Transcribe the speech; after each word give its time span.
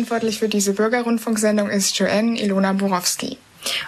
Sendeverantwortlich 0.00 0.38
für 0.38 0.48
diese 0.48 0.72
Bürgerrundfunksendung 0.72 1.68
ist 1.68 1.98
Joanne 1.98 2.40
Ilona 2.40 2.72
Borowski. 2.72 3.36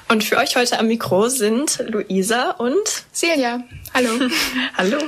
Und 0.09 0.23
für 0.23 0.37
euch 0.37 0.57
heute 0.57 0.79
am 0.79 0.87
Mikro 0.89 1.29
sind 1.29 1.83
Luisa 1.89 2.51
und 2.51 2.77
Silja. 3.13 3.63
Hallo. 3.95 4.11
Hallo. 4.77 4.99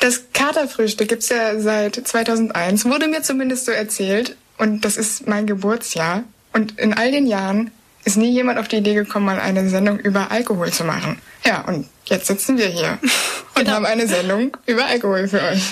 Das 0.00 0.24
Katerfrühstück 0.34 1.08
gibt's 1.08 1.30
ja 1.30 1.58
seit 1.58 1.94
2001, 2.06 2.84
wurde 2.84 3.08
mir 3.08 3.22
zumindest 3.22 3.64
so 3.64 3.72
erzählt. 3.72 4.36
Und 4.58 4.84
das 4.84 4.98
ist 4.98 5.26
mein 5.26 5.46
Geburtsjahr. 5.46 6.24
Und 6.52 6.78
in 6.78 6.92
all 6.92 7.10
den 7.10 7.26
Jahren 7.26 7.70
ist 8.04 8.18
nie 8.18 8.30
jemand 8.30 8.58
auf 8.58 8.68
die 8.68 8.76
Idee 8.76 8.92
gekommen, 8.94 9.24
mal 9.24 9.40
eine 9.40 9.66
Sendung 9.70 9.98
über 9.98 10.30
Alkohol 10.30 10.70
zu 10.70 10.84
machen. 10.84 11.18
Ja, 11.46 11.62
und 11.62 11.88
jetzt 12.04 12.26
sitzen 12.26 12.58
wir 12.58 12.66
hier 12.66 12.98
und 13.54 13.64
Genau. 13.64 13.70
haben 13.70 13.86
eine 13.86 14.06
Sendung 14.06 14.54
über 14.66 14.84
Alkohol 14.84 15.28
für 15.28 15.40
euch. 15.40 15.62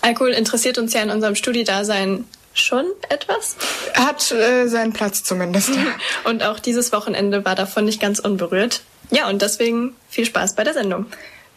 Alkohol 0.00 0.30
interessiert 0.30 0.78
uns 0.78 0.94
ja 0.94 1.02
in 1.02 1.10
unserem 1.10 1.34
Studiedasein 1.34 2.24
schon 2.60 2.86
etwas. 3.08 3.56
Hat 3.94 4.32
äh, 4.32 4.66
seinen 4.66 4.92
Platz 4.92 5.22
zumindest. 5.22 5.70
Und 6.24 6.42
auch 6.42 6.58
dieses 6.58 6.92
Wochenende 6.92 7.44
war 7.44 7.54
davon 7.54 7.84
nicht 7.84 8.00
ganz 8.00 8.18
unberührt. 8.18 8.82
Ja, 9.10 9.28
und 9.28 9.40
deswegen 9.40 9.94
viel 10.08 10.24
Spaß 10.24 10.56
bei 10.56 10.64
der 10.64 10.74
Sendung. 10.74 11.06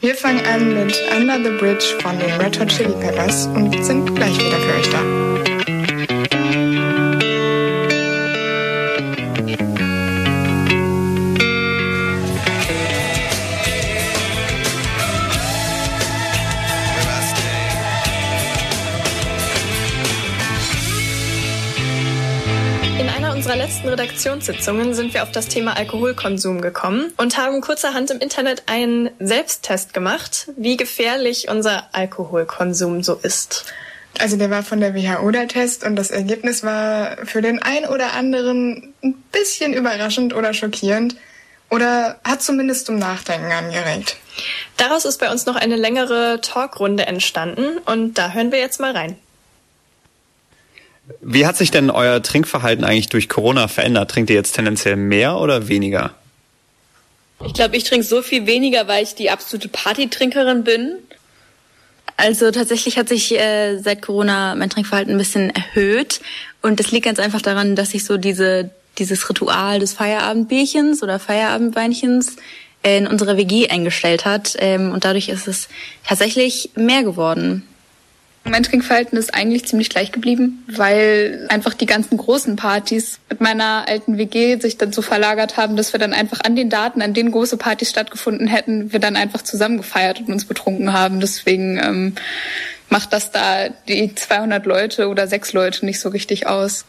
Wir 0.02 0.14
fangen 0.14 0.46
an 0.46 0.74
mit 0.76 1.02
Under 1.18 1.38
the 1.38 1.58
Bridge 1.58 1.98
von 2.02 2.18
den 2.20 2.30
Red 2.40 2.60
Hot 2.60 2.70
Chili 2.70 2.94
Peppers 3.02 3.48
und 3.48 3.84
sind 3.84 4.16
gleich 4.16 4.38
wieder 4.38 4.58
für 4.60 4.76
euch 4.76 4.90
da. 4.92 5.29
Letzten 23.80 24.02
Redaktionssitzungen 24.02 24.94
sind 24.94 25.14
wir 25.14 25.24
auf 25.24 25.32
das 25.32 25.48
Thema 25.48 25.78
Alkoholkonsum 25.78 26.60
gekommen 26.60 27.14
und 27.16 27.38
haben 27.38 27.62
kurzerhand 27.62 28.12
im 28.12 28.20
Internet 28.20 28.64
einen 28.66 29.10
Selbsttest 29.20 29.94
gemacht, 29.94 30.50
wie 30.58 30.76
gefährlich 30.76 31.48
unser 31.50 31.88
Alkoholkonsum 31.94 33.04
so 33.04 33.14
ist. 33.14 33.72
Also 34.20 34.36
der 34.36 34.50
war 34.50 34.64
von 34.64 34.82
der 34.82 34.96
WHO 34.96 35.32
der 35.32 35.48
Test 35.48 35.86
und 35.86 35.96
das 35.96 36.12
Ergebnis 36.12 36.62
war 36.62 37.26
für 37.26 37.42
den 37.42 37.62
einen 37.62 37.86
oder 37.86 38.12
anderen 38.16 38.94
ein 39.02 39.14
bisschen 39.32 39.72
überraschend 39.72 40.34
oder 40.34 40.54
schockierend 40.54 41.16
oder 41.70 42.20
hat 42.26 42.42
zumindest 42.42 42.86
zum 42.86 43.00
Nachdenken 43.00 43.50
angeregt. 43.50 44.18
Daraus 44.76 45.06
ist 45.06 45.22
bei 45.22 45.32
uns 45.32 45.46
noch 45.46 45.56
eine 45.56 45.78
längere 45.78 46.42
Talkrunde 46.42 47.06
entstanden 47.06 47.78
und 47.86 48.18
da 48.18 48.32
hören 48.32 48.52
wir 48.52 48.60
jetzt 48.60 48.82
mal 48.82 48.92
rein. 48.92 49.16
Wie 51.22 51.46
hat 51.46 51.58
sich 51.58 51.72
denn 51.72 51.90
euer 51.90 52.22
Trinkverhalten 52.22 52.84
eigentlich 52.84 53.10
durch 53.10 53.30
Corona 53.30 53.68
verändert? 53.68 54.12
Trinkt 54.12 54.30
ihr 54.30 54.36
jetzt 54.36 54.54
tendenziell 54.54 54.96
mehr 54.96 55.38
oder 55.38 55.68
weniger? 55.68 56.14
Ich 57.46 57.54
glaube, 57.54 57.78
ich 57.78 57.84
trinke 57.84 58.06
so 58.06 58.22
viel 58.22 58.46
weniger, 58.46 58.88
weil 58.88 59.04
ich 59.04 59.16
die 59.16 59.30
absolute 59.30 59.70
Partytrinkerin 59.70 60.64
bin. 60.64 60.98
Also 62.18 62.52
tatsächlich 62.52 62.98
hat 62.98 63.08
sich 63.08 63.32
äh, 63.40 63.78
seit 63.78 64.02
Corona 64.02 64.54
mein 64.56 64.70
Trinkverhalten 64.70 65.14
ein 65.14 65.18
bisschen 65.18 65.50
erhöht. 65.52 66.20
Und 66.62 66.80
das 66.80 66.92
liegt 66.92 67.06
ganz 67.06 67.20
einfach 67.20 67.42
daran, 67.42 67.76
dass 67.76 67.94
ich 67.94 68.04
so 68.04 68.18
diese, 68.18 68.72
dieses 68.98 69.30
Ritual 69.30 69.80
des 69.80 69.94
Feierabendbierchens 69.94 71.02
oder 71.02 71.18
Feierabendweinchens 71.18 72.36
in 72.84 73.08
unserer 73.08 73.38
WG 73.38 73.70
eingestellt 73.70 74.26
hat. 74.26 74.56
Ähm, 74.60 74.92
und 74.92 75.06
dadurch 75.06 75.30
ist 75.30 75.48
es 75.48 75.70
tatsächlich 76.06 76.72
mehr 76.76 77.04
geworden. 77.04 77.66
Mein 78.46 78.64
Trinkverhalten 78.64 79.18
ist 79.18 79.34
eigentlich 79.34 79.66
ziemlich 79.66 79.90
gleich 79.90 80.12
geblieben, 80.12 80.64
weil 80.68 81.46
einfach 81.50 81.74
die 81.74 81.86
ganzen 81.86 82.18
großen 82.18 82.56
Partys 82.56 83.20
mit 83.30 83.42
meiner 83.42 83.86
alten 83.88 84.18
WG 84.18 84.60
sich 84.60 84.78
dann 84.78 84.92
so 84.92 85.02
verlagert 85.02 85.58
haben, 85.58 85.76
dass 85.76 85.94
wir 85.94 86.00
dann 86.00 86.14
einfach 86.14 86.40
an 86.44 86.56
den 86.56 86.70
Daten, 86.70 87.02
an 87.02 87.14
denen 87.14 87.32
große 87.32 87.58
Partys 87.58 87.90
stattgefunden 87.90 88.48
hätten, 88.48 88.92
wir 88.92 89.00
dann 89.00 89.16
einfach 89.16 89.42
zusammen 89.42 89.78
gefeiert 89.78 90.22
und 90.22 90.32
uns 90.32 90.46
betrunken 90.46 90.94
haben. 90.94 91.20
Deswegen 91.20 91.78
ähm, 91.78 92.16
macht 92.90 93.14
das 93.14 93.32
da 93.32 93.70
die 93.88 94.16
200 94.16 94.66
Leute 94.66 95.10
oder 95.10 95.28
sechs 95.28 95.54
Leute 95.54 95.86
nicht 95.86 96.00
so 96.00 96.10
richtig 96.10 96.48
aus. 96.48 96.86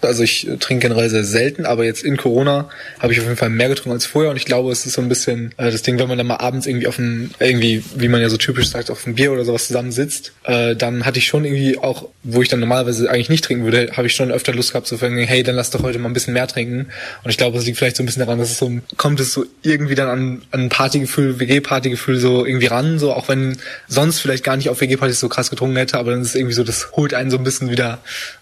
Also 0.00 0.22
ich 0.22 0.46
trinke 0.60 0.88
generell 0.88 1.10
sehr 1.10 1.24
selten, 1.24 1.66
aber 1.66 1.84
jetzt 1.84 2.04
in 2.04 2.16
Corona 2.16 2.68
habe 3.00 3.12
ich 3.12 3.18
auf 3.18 3.24
jeden 3.24 3.36
Fall 3.36 3.50
mehr 3.50 3.68
getrunken 3.68 3.92
als 3.92 4.06
vorher 4.06 4.30
und 4.30 4.36
ich 4.36 4.44
glaube, 4.44 4.70
es 4.70 4.86
ist 4.86 4.94
so 4.94 5.02
ein 5.02 5.08
bisschen 5.08 5.52
äh, 5.56 5.70
das 5.70 5.82
Ding, 5.82 5.98
wenn 5.98 6.08
man 6.08 6.18
dann 6.18 6.26
mal 6.26 6.36
abends 6.36 6.66
irgendwie 6.66 6.86
auf 6.86 6.98
ein, 6.98 7.32
irgendwie, 7.40 7.82
wie 7.96 8.08
man 8.08 8.20
ja 8.20 8.28
so 8.28 8.36
typisch 8.36 8.68
sagt, 8.68 8.90
auf 8.90 9.06
ein 9.06 9.16
Bier 9.16 9.32
oder 9.32 9.44
sowas 9.44 9.66
zusammensitzt, 9.66 10.32
äh, 10.44 10.76
dann 10.76 11.04
hatte 11.04 11.18
ich 11.18 11.26
schon 11.26 11.44
irgendwie 11.44 11.78
auch, 11.78 12.08
wo 12.22 12.42
ich 12.42 12.48
dann 12.48 12.60
normalerweise 12.60 13.10
eigentlich 13.10 13.28
nicht 13.28 13.44
trinken 13.44 13.64
würde, 13.64 13.90
habe 13.96 14.06
ich 14.06 14.14
schon 14.14 14.30
öfter 14.30 14.54
Lust 14.54 14.72
gehabt 14.72 14.86
zu 14.86 14.96
sagen, 14.96 15.18
hey, 15.18 15.42
dann 15.42 15.56
lass 15.56 15.70
doch 15.70 15.82
heute 15.82 15.98
mal 15.98 16.08
ein 16.08 16.12
bisschen 16.12 16.34
mehr 16.34 16.46
trinken. 16.46 16.86
Und 17.24 17.30
ich 17.30 17.36
glaube, 17.36 17.58
es 17.58 17.66
liegt 17.66 17.78
vielleicht 17.78 17.96
so 17.96 18.02
ein 18.02 18.06
bisschen 18.06 18.20
daran, 18.20 18.38
dass 18.38 18.50
es 18.50 18.58
so, 18.58 18.70
kommt 18.96 19.18
es 19.18 19.32
so 19.32 19.46
irgendwie 19.62 19.94
dann 19.96 20.08
an, 20.08 20.42
an 20.52 20.68
Partygefühl, 20.68 21.40
WG-Partygefühl 21.40 22.18
so 22.18 22.46
irgendwie 22.46 22.66
ran, 22.66 22.98
so 22.98 23.12
auch 23.12 23.28
wenn 23.28 23.58
sonst 23.88 24.20
vielleicht 24.20 24.44
gar 24.44 24.56
nicht 24.56 24.68
auf 24.68 24.80
WG-Partys 24.80 25.18
so 25.18 25.28
krass 25.28 25.50
getrunken 25.50 25.76
hätte, 25.76 25.98
aber 25.98 26.12
dann 26.12 26.22
ist 26.22 26.28
es 26.28 26.34
irgendwie 26.36 26.54
so, 26.54 26.62
das 26.62 26.92
holt 26.92 27.14
einen 27.14 27.30
so 27.30 27.38
ein 27.38 27.44
bisschen 27.44 27.70
wieder, 27.70 27.98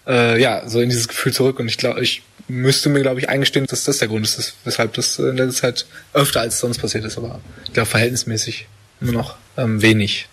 äh, 0.07 0.39
ja, 0.41 0.63
so 0.67 0.79
in 0.79 0.89
dieses 0.89 1.07
Gefühl 1.07 1.33
zurück 1.33 1.46
und 1.55 1.67
ich 1.67 1.77
glaube, 1.77 2.01
ich 2.01 2.23
müsste 2.47 2.89
mir, 2.89 3.01
glaube 3.01 3.19
ich, 3.19 3.29
eingestehen, 3.29 3.65
dass 3.65 3.83
das 3.83 3.97
der 3.97 4.07
Grund 4.07 4.25
ist, 4.25 4.55
weshalb 4.63 4.93
das 4.93 5.19
in 5.19 5.37
letzter 5.37 5.61
Zeit 5.61 5.85
öfter 6.13 6.41
als 6.41 6.59
sonst 6.59 6.79
passiert 6.79 7.05
ist, 7.05 7.17
aber 7.17 7.39
ich 7.65 7.73
glaube, 7.73 7.89
verhältnismäßig 7.89 8.67
nur 8.99 9.13
noch 9.13 9.35
ähm, 9.57 9.81
wenig. 9.81 10.27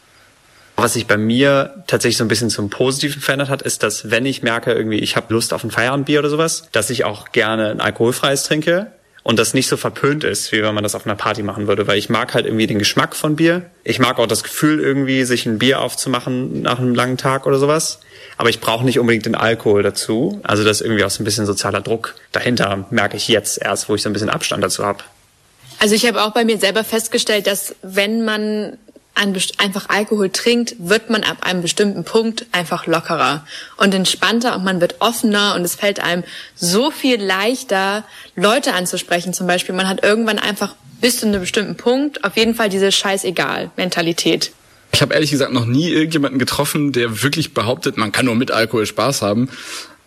Was 0.77 0.95
sich 0.95 1.07
bei 1.07 1.17
mir 1.17 1.85
tatsächlich 1.87 2.17
so 2.17 2.25
ein 2.25 2.29
bisschen 2.29 2.51
zum 2.51 2.69
Positiven 2.69 3.21
verändert 3.21 3.49
hat, 3.49 3.63
ist, 3.63 3.83
dass 3.83 4.11
wenn 4.11 4.27
ich 4.27 4.43
merke, 4.43 4.73
irgendwie 4.73 4.99
ich 4.99 5.15
habe 5.15 5.33
Lust 5.33 5.53
auf 5.53 5.63
ein 5.63 5.71
Feierabendbier 5.71 6.19
oder 6.19 6.31
sowas, 6.31 6.69
dass 6.73 6.91
ich 6.91 7.05
auch 7.05 7.31
gerne 7.31 7.71
ein 7.71 7.81
alkoholfreies 7.81 8.43
trinke 8.43 8.89
und 9.23 9.39
das 9.39 9.55
nicht 9.55 9.69
so 9.69 9.77
verpönt 9.77 10.25
ist, 10.25 10.51
wie 10.51 10.63
wenn 10.63 10.75
man 10.75 10.83
das 10.83 10.95
auf 10.95 11.07
einer 11.07 11.15
Party 11.15 11.43
machen 11.43 11.69
würde, 11.69 11.87
weil 11.87 11.99
ich 11.99 12.11
mag 12.11 12.35
halt 12.35 12.45
irgendwie 12.47 12.67
den 12.67 12.79
Geschmack 12.79 13.15
von 13.15 13.37
Bier. 13.37 13.63
Ich 13.85 13.99
mag 14.01 14.19
auch 14.19 14.27
das 14.27 14.43
Gefühl 14.43 14.81
irgendwie, 14.81 15.25
sich 15.25 15.47
ein 15.47 15.59
Bier 15.59 15.81
aufzumachen 15.81 16.63
nach 16.63 16.81
einem 16.81 16.95
langen 16.95 17.17
Tag 17.17 17.47
oder 17.47 17.59
sowas. 17.59 18.01
Aber 18.37 18.49
ich 18.49 18.61
brauche 18.61 18.85
nicht 18.85 18.99
unbedingt 18.99 19.27
den 19.27 19.35
Alkohol 19.35 19.83
dazu. 19.83 20.41
Also 20.43 20.65
das 20.65 20.81
ist 20.81 20.87
irgendwie 20.87 21.05
auch 21.05 21.11
so 21.11 21.23
ein 21.23 21.25
bisschen 21.25 21.47
sozialer 21.47 21.81
Druck 21.81 22.15
dahinter, 22.33 22.87
merke 22.91 23.17
ich 23.17 23.29
jetzt 23.29 23.63
erst, 23.63 23.89
wo 23.89 23.95
ich 23.95 24.03
so 24.03 24.09
ein 24.09 24.13
bisschen 24.13 24.31
Abstand 24.31 24.63
dazu 24.63 24.85
habe. 24.85 25.05
Also 25.81 25.95
ich 25.95 26.07
habe 26.07 26.23
auch 26.23 26.33
bei 26.33 26.45
mir 26.45 26.59
selber 26.59 26.85
festgestellt, 26.85 27.47
dass 27.47 27.75
wenn 27.83 28.25
man 28.25 28.79
einfach 29.59 29.89
Alkohol 29.89 30.31
trinkt, 30.31 30.75
wird 30.79 31.09
man 31.09 31.23
ab 31.23 31.39
einem 31.43 31.63
bestimmten 31.63 32.05
Punkt 32.05 32.47
einfach 32.53 32.87
lockerer 32.87 33.47
und 33.77 33.95
entspannter 33.95 34.57
und 34.57 34.65
man 34.65 34.81
wird 34.81 34.97
offener 35.01 35.55
und 35.55 35.63
es 35.63 35.77
fällt 35.77 36.01
einem 36.01 36.25
so 36.55 36.91
viel 36.91 37.23
leichter, 37.23 38.05
Leute 38.35 38.75
anzusprechen 38.75 39.33
zum 39.33 39.47
Beispiel. 39.47 39.75
Man 39.75 39.89
hat 39.89 40.03
irgendwann 40.03 40.39
einfach 40.39 40.75
bis 41.01 41.21
zu 41.21 41.27
einem 41.27 41.41
bestimmten 41.41 41.77
Punkt 41.77 42.25
auf 42.25 42.37
jeden 42.37 42.55
Fall 42.55 42.69
diese 42.69 42.91
Scheißegal-Mentalität. 42.91 44.53
Ich 44.95 45.03
habe 45.03 45.13
ehrlich 45.13 45.33
gesagt 45.33 45.53
noch 45.53 45.67
nie 45.67 45.91
irgendjemanden 45.91 46.39
getroffen, 46.39 46.93
der 46.93 47.25
wirklich 47.25 47.53
behauptet, 47.53 47.97
man 47.97 48.13
kann 48.13 48.27
nur 48.27 48.37
mit 48.37 48.53
Alkohol 48.53 48.87
Spaß 48.87 49.23
haben. 49.23 49.49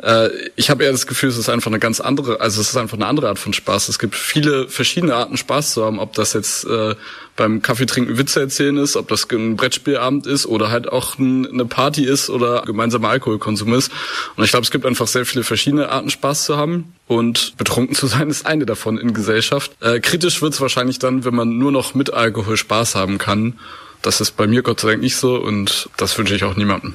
Äh, 0.02 0.30
ich 0.56 0.70
habe 0.70 0.86
eher 0.86 0.94
das 0.94 1.08
Gefühl, 1.08 1.28
es 1.28 1.38
ist 1.38 1.50
einfach 1.50 1.70
eine 1.70 1.80
ganz 1.80 2.00
andere, 2.00 2.40
also 2.40 2.62
es 2.62 2.70
ist 2.70 2.78
einfach 2.78 2.96
eine 2.96 3.06
andere 3.06 3.28
Art 3.28 3.38
von 3.38 3.52
Spaß. 3.52 3.90
Es 3.90 4.00
gibt 4.00 4.16
viele 4.16 4.70
verschiedene 4.70 5.14
Arten 5.14 5.36
Spaß 5.36 5.74
zu 5.74 5.84
haben, 5.84 6.00
ob 6.00 6.14
das 6.14 6.32
jetzt 6.32 6.64
äh, 6.64 6.96
beim 7.36 7.62
Kaffeetrinken 7.62 8.18
Witze 8.18 8.40
erzählen 8.40 8.78
ist, 8.78 8.96
ob 8.96 9.10
das 9.10 9.30
ein 9.30 9.58
Brettspielabend 9.58 10.26
ist 10.26 10.46
oder 10.46 10.72
halt 10.72 10.90
auch 10.90 11.20
ein, 11.20 11.46
eine 11.46 11.66
Party 11.66 12.06
ist 12.06 12.30
oder 12.30 12.64
gemeinsamer 12.66 13.10
Alkoholkonsum 13.10 13.74
ist. 13.74 13.92
Und 14.38 14.46
ich 14.46 14.52
glaube, 14.52 14.64
es 14.64 14.72
gibt 14.72 14.86
einfach 14.86 15.08
sehr 15.08 15.26
viele 15.26 15.44
verschiedene 15.44 15.90
Arten 15.90 16.10
Spaß 16.10 16.46
zu 16.46 16.56
haben. 16.56 16.94
Und 17.08 17.58
betrunken 17.58 17.94
zu 17.94 18.08
sein 18.08 18.30
ist 18.30 18.46
eine 18.46 18.66
davon 18.66 18.98
in 18.98 19.14
Gesellschaft. 19.14 19.72
Äh, 19.82 20.00
kritisch 20.00 20.42
wird 20.42 20.54
es 20.54 20.62
wahrscheinlich 20.62 20.98
dann, 20.98 21.26
wenn 21.26 21.36
man 21.36 21.58
nur 21.58 21.74
noch 21.74 21.94
mit 21.94 22.14
Alkohol 22.14 22.56
Spaß 22.56 22.96
haben 22.96 23.18
kann. 23.18 23.60
Das 24.08 24.22
ist 24.22 24.38
bei 24.38 24.48
mir 24.48 24.62
Gott 24.62 24.80
sei 24.80 24.92
Dank 24.92 25.02
nicht 25.02 25.18
so 25.18 25.36
und 25.36 25.90
das 25.98 26.18
wünsche 26.18 26.34
ich 26.34 26.46
auch 26.46 26.56
niemandem. 26.56 26.94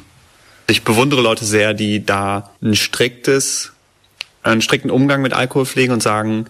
Ich 0.66 0.82
bewundere 0.82 1.20
Leute 1.20 1.44
sehr, 1.44 1.74
die 1.74 2.06
da 2.06 2.52
ein 2.62 2.74
striktes, 2.74 3.72
einen 4.42 4.62
strikten 4.62 4.90
Umgang 4.90 5.20
mit 5.20 5.34
Alkohol 5.34 5.66
pflegen 5.66 5.92
und 5.92 6.02
sagen, 6.02 6.46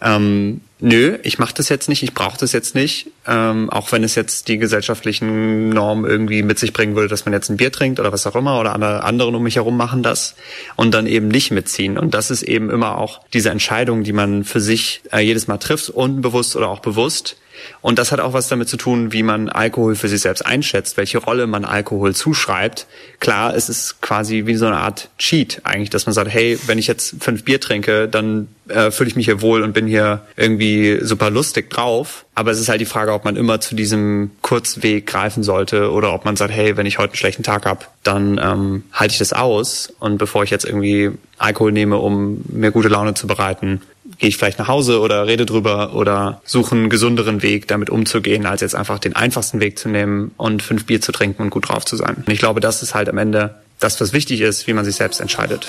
ähm, 0.00 0.60
nö, 0.78 1.18
ich 1.24 1.40
mache 1.40 1.54
das 1.56 1.68
jetzt 1.68 1.88
nicht, 1.88 2.04
ich 2.04 2.14
brauche 2.14 2.38
das 2.38 2.52
jetzt 2.52 2.76
nicht, 2.76 3.08
ähm, 3.26 3.68
auch 3.70 3.90
wenn 3.90 4.04
es 4.04 4.14
jetzt 4.14 4.46
die 4.46 4.58
gesellschaftlichen 4.58 5.70
Normen 5.70 6.08
irgendwie 6.08 6.44
mit 6.44 6.60
sich 6.60 6.72
bringen 6.72 6.94
würde, 6.94 7.08
dass 7.08 7.24
man 7.24 7.32
jetzt 7.32 7.48
ein 7.48 7.56
Bier 7.56 7.72
trinkt 7.72 7.98
oder 7.98 8.12
was 8.12 8.24
auch 8.24 8.36
immer 8.36 8.60
oder 8.60 8.72
andere 8.72 9.02
anderen 9.02 9.34
um 9.34 9.42
mich 9.42 9.56
herum 9.56 9.76
machen 9.76 10.04
das 10.04 10.36
und 10.76 10.94
dann 10.94 11.08
eben 11.08 11.26
nicht 11.26 11.50
mitziehen. 11.50 11.98
Und 11.98 12.14
das 12.14 12.30
ist 12.30 12.44
eben 12.44 12.70
immer 12.70 12.98
auch 12.98 13.20
diese 13.32 13.50
Entscheidung, 13.50 14.04
die 14.04 14.12
man 14.12 14.44
für 14.44 14.60
sich 14.60 15.02
äh, 15.10 15.18
jedes 15.18 15.48
Mal 15.48 15.58
trifft, 15.58 15.90
unbewusst 15.90 16.54
oder 16.54 16.68
auch 16.68 16.78
bewusst. 16.78 17.36
Und 17.80 17.98
das 17.98 18.12
hat 18.12 18.20
auch 18.20 18.32
was 18.32 18.48
damit 18.48 18.68
zu 18.68 18.76
tun, 18.76 19.12
wie 19.12 19.22
man 19.22 19.48
Alkohol 19.48 19.94
für 19.94 20.08
sich 20.08 20.20
selbst 20.20 20.44
einschätzt, 20.44 20.96
welche 20.96 21.18
Rolle 21.18 21.46
man 21.46 21.64
Alkohol 21.64 22.14
zuschreibt. 22.14 22.86
Klar, 23.20 23.54
es 23.54 23.68
ist 23.68 24.00
quasi 24.00 24.46
wie 24.46 24.54
so 24.54 24.66
eine 24.66 24.78
Art 24.78 25.08
Cheat 25.18 25.60
eigentlich, 25.64 25.90
dass 25.90 26.06
man 26.06 26.12
sagt, 26.12 26.30
hey, 26.30 26.58
wenn 26.66 26.78
ich 26.78 26.86
jetzt 26.86 27.16
fünf 27.20 27.44
Bier 27.44 27.60
trinke, 27.60 28.08
dann 28.08 28.48
äh, 28.68 28.90
fühle 28.90 29.08
ich 29.08 29.16
mich 29.16 29.26
hier 29.26 29.42
wohl 29.42 29.62
und 29.62 29.72
bin 29.72 29.86
hier 29.86 30.22
irgendwie 30.36 30.98
super 31.02 31.30
lustig 31.30 31.70
drauf. 31.70 32.24
Aber 32.34 32.50
es 32.50 32.58
ist 32.58 32.68
halt 32.68 32.80
die 32.80 32.86
Frage, 32.86 33.12
ob 33.12 33.24
man 33.24 33.36
immer 33.36 33.60
zu 33.60 33.74
diesem 33.74 34.30
Kurzweg 34.42 35.06
greifen 35.06 35.42
sollte 35.42 35.90
oder 35.92 36.12
ob 36.12 36.24
man 36.24 36.36
sagt, 36.36 36.52
hey, 36.52 36.76
wenn 36.76 36.86
ich 36.86 36.98
heute 36.98 37.12
einen 37.12 37.16
schlechten 37.16 37.42
Tag 37.42 37.66
habe, 37.66 37.84
dann 38.02 38.40
ähm, 38.42 38.84
halte 38.92 39.12
ich 39.12 39.18
das 39.18 39.32
aus. 39.32 39.92
Und 40.00 40.18
bevor 40.18 40.42
ich 40.42 40.50
jetzt 40.50 40.64
irgendwie 40.64 41.10
Alkohol 41.38 41.72
nehme, 41.72 41.98
um 41.98 42.42
mir 42.48 42.70
gute 42.70 42.88
Laune 42.88 43.14
zu 43.14 43.26
bereiten, 43.26 43.82
gehe 44.18 44.28
ich 44.28 44.36
vielleicht 44.36 44.58
nach 44.58 44.68
Hause 44.68 45.00
oder 45.00 45.26
rede 45.26 45.46
drüber 45.46 45.94
oder 45.94 46.40
suche 46.44 46.74
einen 46.74 46.90
gesünderen 46.90 47.42
Weg, 47.42 47.68
damit 47.68 47.90
umzugehen, 47.90 48.46
als 48.46 48.60
jetzt 48.60 48.74
einfach 48.74 48.98
den 48.98 49.16
einfachsten 49.16 49.60
Weg 49.60 49.78
zu 49.78 49.88
nehmen 49.88 50.32
und 50.36 50.62
fünf 50.62 50.86
Bier 50.86 51.00
zu 51.00 51.12
trinken 51.12 51.42
und 51.42 51.50
gut 51.50 51.68
drauf 51.68 51.84
zu 51.84 51.96
sein. 51.96 52.16
Und 52.26 52.32
ich 52.32 52.38
glaube, 52.38 52.60
das 52.60 52.82
ist 52.82 52.94
halt 52.94 53.08
am 53.08 53.18
Ende 53.18 53.56
das, 53.80 54.00
was 54.00 54.12
wichtig 54.12 54.40
ist, 54.40 54.66
wie 54.66 54.72
man 54.72 54.84
sich 54.84 54.96
selbst 54.96 55.20
entscheidet. 55.20 55.68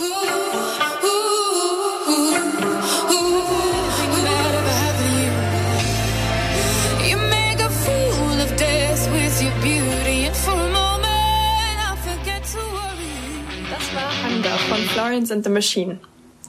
Das 13.72 13.96
war 13.96 14.24
Handa 14.24 14.58
von 14.70 14.78
Florence 14.78 15.32
and 15.32 15.44
the 15.44 15.50
Machine. 15.50 16.00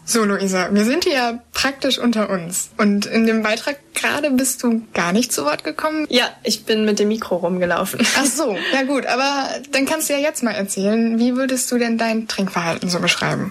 So, 0.09 0.25
Luisa, 0.25 0.69
wir 0.73 0.85
sind 0.85 1.03
hier 1.03 1.15
ja 1.15 1.43
praktisch 1.53 1.99
unter 1.99 2.31
uns. 2.31 2.71
Und 2.79 3.07
in 3.07 3.27
dem 3.27 3.43
Beitrag 3.43 3.77
gerade 3.93 4.31
bist 4.31 4.63
du 4.63 4.83
gar 4.95 5.13
nicht 5.13 5.33
zu 5.33 5.45
Wort 5.45 5.65
gekommen. 5.65 6.07
Ja, 6.09 6.31
ich 6.45 6.65
bin 6.65 6.85
mit 6.85 7.01
dem 7.01 7.09
Mikro 7.09 7.35
rumgelaufen. 7.35 8.07
Ach 8.17 8.25
so, 8.25 8.57
ja 8.73 8.85
gut, 8.85 9.05
aber 9.05 9.49
dann 9.73 9.85
kannst 9.85 10.09
du 10.09 10.13
ja 10.13 10.21
jetzt 10.21 10.45
mal 10.45 10.53
erzählen, 10.53 11.19
wie 11.19 11.35
würdest 11.35 11.73
du 11.73 11.79
denn 11.79 11.99
dein 11.99 12.29
Trinkverhalten 12.29 12.89
so 12.89 13.01
beschreiben? 13.01 13.51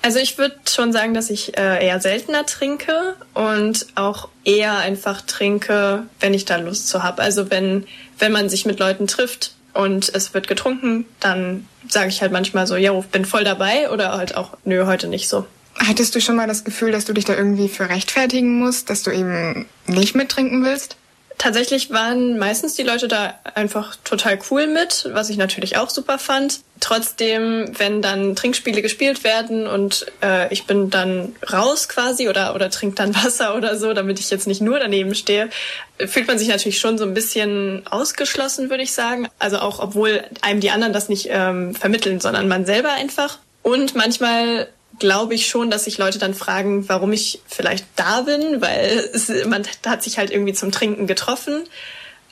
Also 0.00 0.20
ich 0.20 0.38
würde 0.38 0.54
schon 0.68 0.92
sagen, 0.92 1.12
dass 1.12 1.28
ich 1.28 1.58
äh, 1.58 1.84
eher 1.84 1.98
seltener 1.98 2.46
trinke 2.46 3.16
und 3.32 3.86
auch 3.96 4.28
eher 4.44 4.76
einfach 4.76 5.22
trinke, 5.22 6.04
wenn 6.20 6.34
ich 6.34 6.44
da 6.44 6.56
Lust 6.56 6.88
zu 6.88 7.02
habe. 7.02 7.20
Also 7.20 7.50
wenn, 7.50 7.84
wenn 8.20 8.30
man 8.30 8.48
sich 8.48 8.64
mit 8.64 8.78
Leuten 8.78 9.08
trifft 9.08 9.54
und 9.72 10.14
es 10.14 10.34
wird 10.34 10.46
getrunken, 10.46 11.04
dann 11.18 11.66
sage 11.88 12.10
ich 12.10 12.22
halt 12.22 12.30
manchmal 12.30 12.68
so, 12.68 12.76
ja, 12.76 12.92
bin 12.92 13.24
voll 13.24 13.42
dabei 13.42 13.90
oder 13.90 14.12
halt 14.12 14.36
auch, 14.36 14.56
nö, 14.64 14.86
heute 14.86 15.08
nicht 15.08 15.28
so. 15.28 15.46
Hattest 15.76 16.14
du 16.14 16.20
schon 16.20 16.36
mal 16.36 16.46
das 16.46 16.64
Gefühl, 16.64 16.92
dass 16.92 17.04
du 17.04 17.12
dich 17.12 17.24
da 17.24 17.34
irgendwie 17.34 17.68
für 17.68 17.88
rechtfertigen 17.88 18.58
musst, 18.58 18.90
dass 18.90 19.02
du 19.02 19.10
eben 19.10 19.66
nicht 19.86 20.14
mittrinken 20.14 20.64
willst? 20.64 20.96
Tatsächlich 21.36 21.90
waren 21.90 22.38
meistens 22.38 22.74
die 22.74 22.84
Leute 22.84 23.08
da 23.08 23.34
einfach 23.54 23.96
total 24.04 24.38
cool 24.50 24.68
mit, 24.68 25.08
was 25.12 25.30
ich 25.30 25.36
natürlich 25.36 25.76
auch 25.76 25.90
super 25.90 26.18
fand. 26.18 26.60
Trotzdem, 26.78 27.72
wenn 27.76 28.00
dann 28.00 28.36
Trinkspiele 28.36 28.82
gespielt 28.82 29.24
werden 29.24 29.66
und 29.66 30.06
äh, 30.22 30.52
ich 30.52 30.66
bin 30.66 30.90
dann 30.90 31.34
raus 31.52 31.88
quasi 31.88 32.28
oder, 32.28 32.54
oder 32.54 32.70
trink 32.70 32.96
dann 32.96 33.14
Wasser 33.24 33.56
oder 33.56 33.76
so, 33.76 33.92
damit 33.94 34.20
ich 34.20 34.30
jetzt 34.30 34.46
nicht 34.46 34.60
nur 34.60 34.78
daneben 34.78 35.14
stehe, 35.14 35.50
fühlt 35.98 36.28
man 36.28 36.38
sich 36.38 36.48
natürlich 36.48 36.78
schon 36.78 36.98
so 36.98 37.04
ein 37.04 37.14
bisschen 37.14 37.82
ausgeschlossen, 37.90 38.70
würde 38.70 38.84
ich 38.84 38.92
sagen. 38.92 39.28
Also 39.40 39.58
auch, 39.58 39.80
obwohl 39.80 40.22
einem 40.40 40.60
die 40.60 40.70
anderen 40.70 40.92
das 40.92 41.08
nicht 41.08 41.28
ähm, 41.30 41.74
vermitteln, 41.74 42.20
sondern 42.20 42.46
man 42.46 42.64
selber 42.64 42.92
einfach. 42.92 43.38
Und 43.62 43.96
manchmal 43.96 44.68
glaube 44.98 45.34
ich 45.34 45.46
schon, 45.46 45.70
dass 45.70 45.84
sich 45.84 45.98
Leute 45.98 46.18
dann 46.18 46.34
fragen, 46.34 46.88
warum 46.88 47.12
ich 47.12 47.40
vielleicht 47.46 47.86
da 47.96 48.22
bin, 48.22 48.60
weil 48.60 49.10
es, 49.12 49.30
man 49.46 49.64
hat 49.86 50.02
sich 50.02 50.18
halt 50.18 50.30
irgendwie 50.30 50.52
zum 50.52 50.72
Trinken 50.72 51.06
getroffen. 51.06 51.62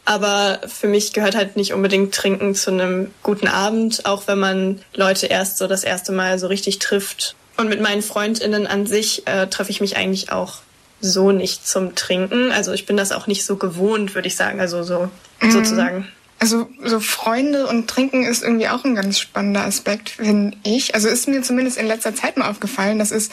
Aber 0.04 0.60
für 0.66 0.88
mich 0.88 1.12
gehört 1.12 1.36
halt 1.36 1.56
nicht 1.56 1.72
unbedingt 1.72 2.14
Trinken 2.14 2.54
zu 2.54 2.70
einem 2.72 3.12
guten 3.22 3.46
Abend, 3.46 4.04
auch 4.04 4.26
wenn 4.26 4.38
man 4.38 4.80
Leute 4.94 5.26
erst 5.26 5.58
so 5.58 5.68
das 5.68 5.84
erste 5.84 6.10
Mal 6.12 6.38
so 6.38 6.48
richtig 6.48 6.80
trifft. 6.80 7.36
Und 7.56 7.68
mit 7.68 7.80
meinen 7.80 8.02
Freundinnen 8.02 8.66
an 8.66 8.86
sich 8.86 9.26
äh, 9.26 9.46
treffe 9.46 9.70
ich 9.70 9.80
mich 9.80 9.96
eigentlich 9.96 10.32
auch 10.32 10.58
so 11.00 11.30
nicht 11.30 11.66
zum 11.68 11.94
Trinken. 11.94 12.50
Also 12.50 12.72
ich 12.72 12.86
bin 12.86 12.96
das 12.96 13.12
auch 13.12 13.26
nicht 13.26 13.44
so 13.44 13.56
gewohnt, 13.56 14.14
würde 14.14 14.26
ich 14.26 14.36
sagen. 14.36 14.60
Also 14.60 14.82
so 14.82 15.08
mhm. 15.40 15.50
sozusagen. 15.50 16.08
Also 16.42 16.68
so 16.82 16.98
Freunde 16.98 17.68
und 17.68 17.86
Trinken 17.86 18.24
ist 18.24 18.42
irgendwie 18.42 18.66
auch 18.66 18.84
ein 18.84 18.96
ganz 18.96 19.20
spannender 19.20 19.64
Aspekt, 19.64 20.10
finde 20.10 20.56
ich. 20.64 20.92
Also 20.96 21.08
ist 21.08 21.28
mir 21.28 21.40
zumindest 21.42 21.78
in 21.78 21.86
letzter 21.86 22.16
Zeit 22.16 22.36
mal 22.36 22.50
aufgefallen, 22.50 22.98
dass 22.98 23.12
es 23.12 23.30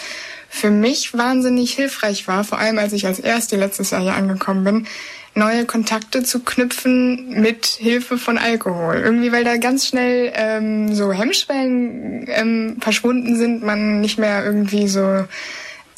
für 0.48 0.70
mich 0.70 1.18
wahnsinnig 1.18 1.74
hilfreich 1.74 2.28
war, 2.28 2.44
vor 2.44 2.60
allem 2.60 2.78
als 2.78 2.94
ich 2.94 3.08
als 3.08 3.18
Erste 3.18 3.56
letztes 3.56 3.90
Jahr 3.90 4.02
hier 4.02 4.14
angekommen 4.14 4.64
bin, 4.64 4.88
neue 5.34 5.66
Kontakte 5.66 6.22
zu 6.22 6.42
knüpfen 6.42 7.42
mit 7.42 7.66
Hilfe 7.66 8.20
von 8.20 8.38
Alkohol. 8.38 8.98
Irgendwie, 8.98 9.32
weil 9.32 9.44
da 9.44 9.58
ganz 9.58 9.88
schnell 9.88 10.32
ähm, 10.36 10.94
so 10.94 11.12
Hemmschwellen 11.12 12.28
ähm, 12.28 12.78
verschwunden 12.80 13.38
sind, 13.38 13.64
man 13.64 14.02
nicht 14.02 14.20
mehr 14.20 14.46
irgendwie 14.46 14.88
so 14.88 15.26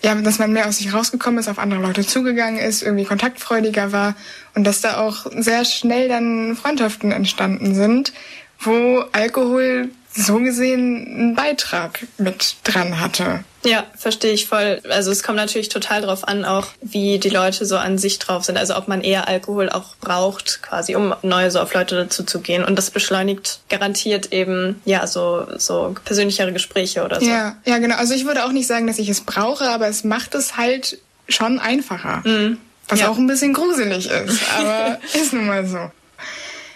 ja, 0.04 0.16
dass 0.16 0.40
man 0.40 0.52
mehr 0.52 0.68
aus 0.68 0.78
sich 0.78 0.94
rausgekommen 0.94 1.40
ist, 1.40 1.48
auf 1.48 1.60
andere 1.60 1.82
Leute 1.82 2.06
zugegangen 2.06 2.60
ist, 2.60 2.82
irgendwie 2.82 3.06
kontaktfreudiger 3.06 3.92
war 3.92 4.16
und 4.56 4.64
dass 4.64 4.82
da 4.82 4.98
auch 4.98 5.28
sehr 5.38 5.66
schnell 5.66 6.08
dann 6.08 6.56
Freundschaften 6.56 7.12
entstanden 7.12 7.76
sind, 7.76 8.14
wo 8.60 9.04
Alkohol 9.12 9.90
so 10.14 10.40
gesehen 10.40 11.08
einen 11.08 11.36
Beitrag 11.36 12.06
mit 12.18 12.56
dran 12.64 13.00
hatte. 13.00 13.44
Ja, 13.64 13.86
verstehe 13.96 14.34
ich 14.34 14.48
voll. 14.48 14.82
Also 14.90 15.12
es 15.12 15.24
kommt 15.24 15.38
natürlich 15.38 15.70
total 15.70 16.02
drauf 16.02 16.28
an, 16.28 16.46
auch 16.46 16.68
wie 16.82 17.20
die 17.20 17.30
Leute 17.30 17.66
so 17.66 17.78
an 17.78 17.98
sich 17.98 18.18
drauf 18.20 18.44
sind. 18.44 18.58
Also 18.58 18.76
ob 18.76 18.88
man 18.88 19.02
eher 19.02 19.28
Alkohol 19.28 19.70
auch 19.70 19.96
braucht, 19.98 20.62
quasi, 20.64 20.96
um 20.96 21.14
neu 21.22 21.50
so 21.52 21.60
auf 21.60 21.74
Leute 21.74 21.96
dazu 21.96 22.24
zu 22.24 22.42
gehen. 22.42 22.64
Und 22.64 22.76
das 22.76 22.90
beschleunigt 22.90 23.62
garantiert 23.70 24.34
eben, 24.34 24.82
ja, 24.86 25.06
so, 25.06 25.46
so 25.58 25.96
persönlichere 26.04 26.52
Gespräche 26.52 27.04
oder 27.06 27.20
so. 27.20 27.28
Ja, 27.28 27.56
ja, 27.66 27.78
genau. 27.78 27.96
Also 27.96 28.14
ich 28.14 28.26
würde 28.26 28.46
auch 28.46 28.52
nicht 28.52 28.68
sagen, 28.68 28.88
dass 28.88 29.00
ich 29.00 29.10
es 29.10 29.22
brauche, 29.22 29.66
aber 29.70 29.88
es 29.88 30.04
macht 30.04 30.34
es 30.34 30.58
halt 30.58 30.98
schon 31.30 31.60
einfacher. 31.60 32.24
Mhm. 32.26 32.58
Was 32.88 33.00
ja. 33.00 33.10
auch 33.10 33.18
ein 33.18 33.28
bisschen 33.28 33.54
gruselig 33.54 34.10
ist, 34.10 34.42
aber 34.58 34.98
ist 35.14 35.34
nun 35.34 35.48
mal 35.48 35.66
so. 35.66 35.92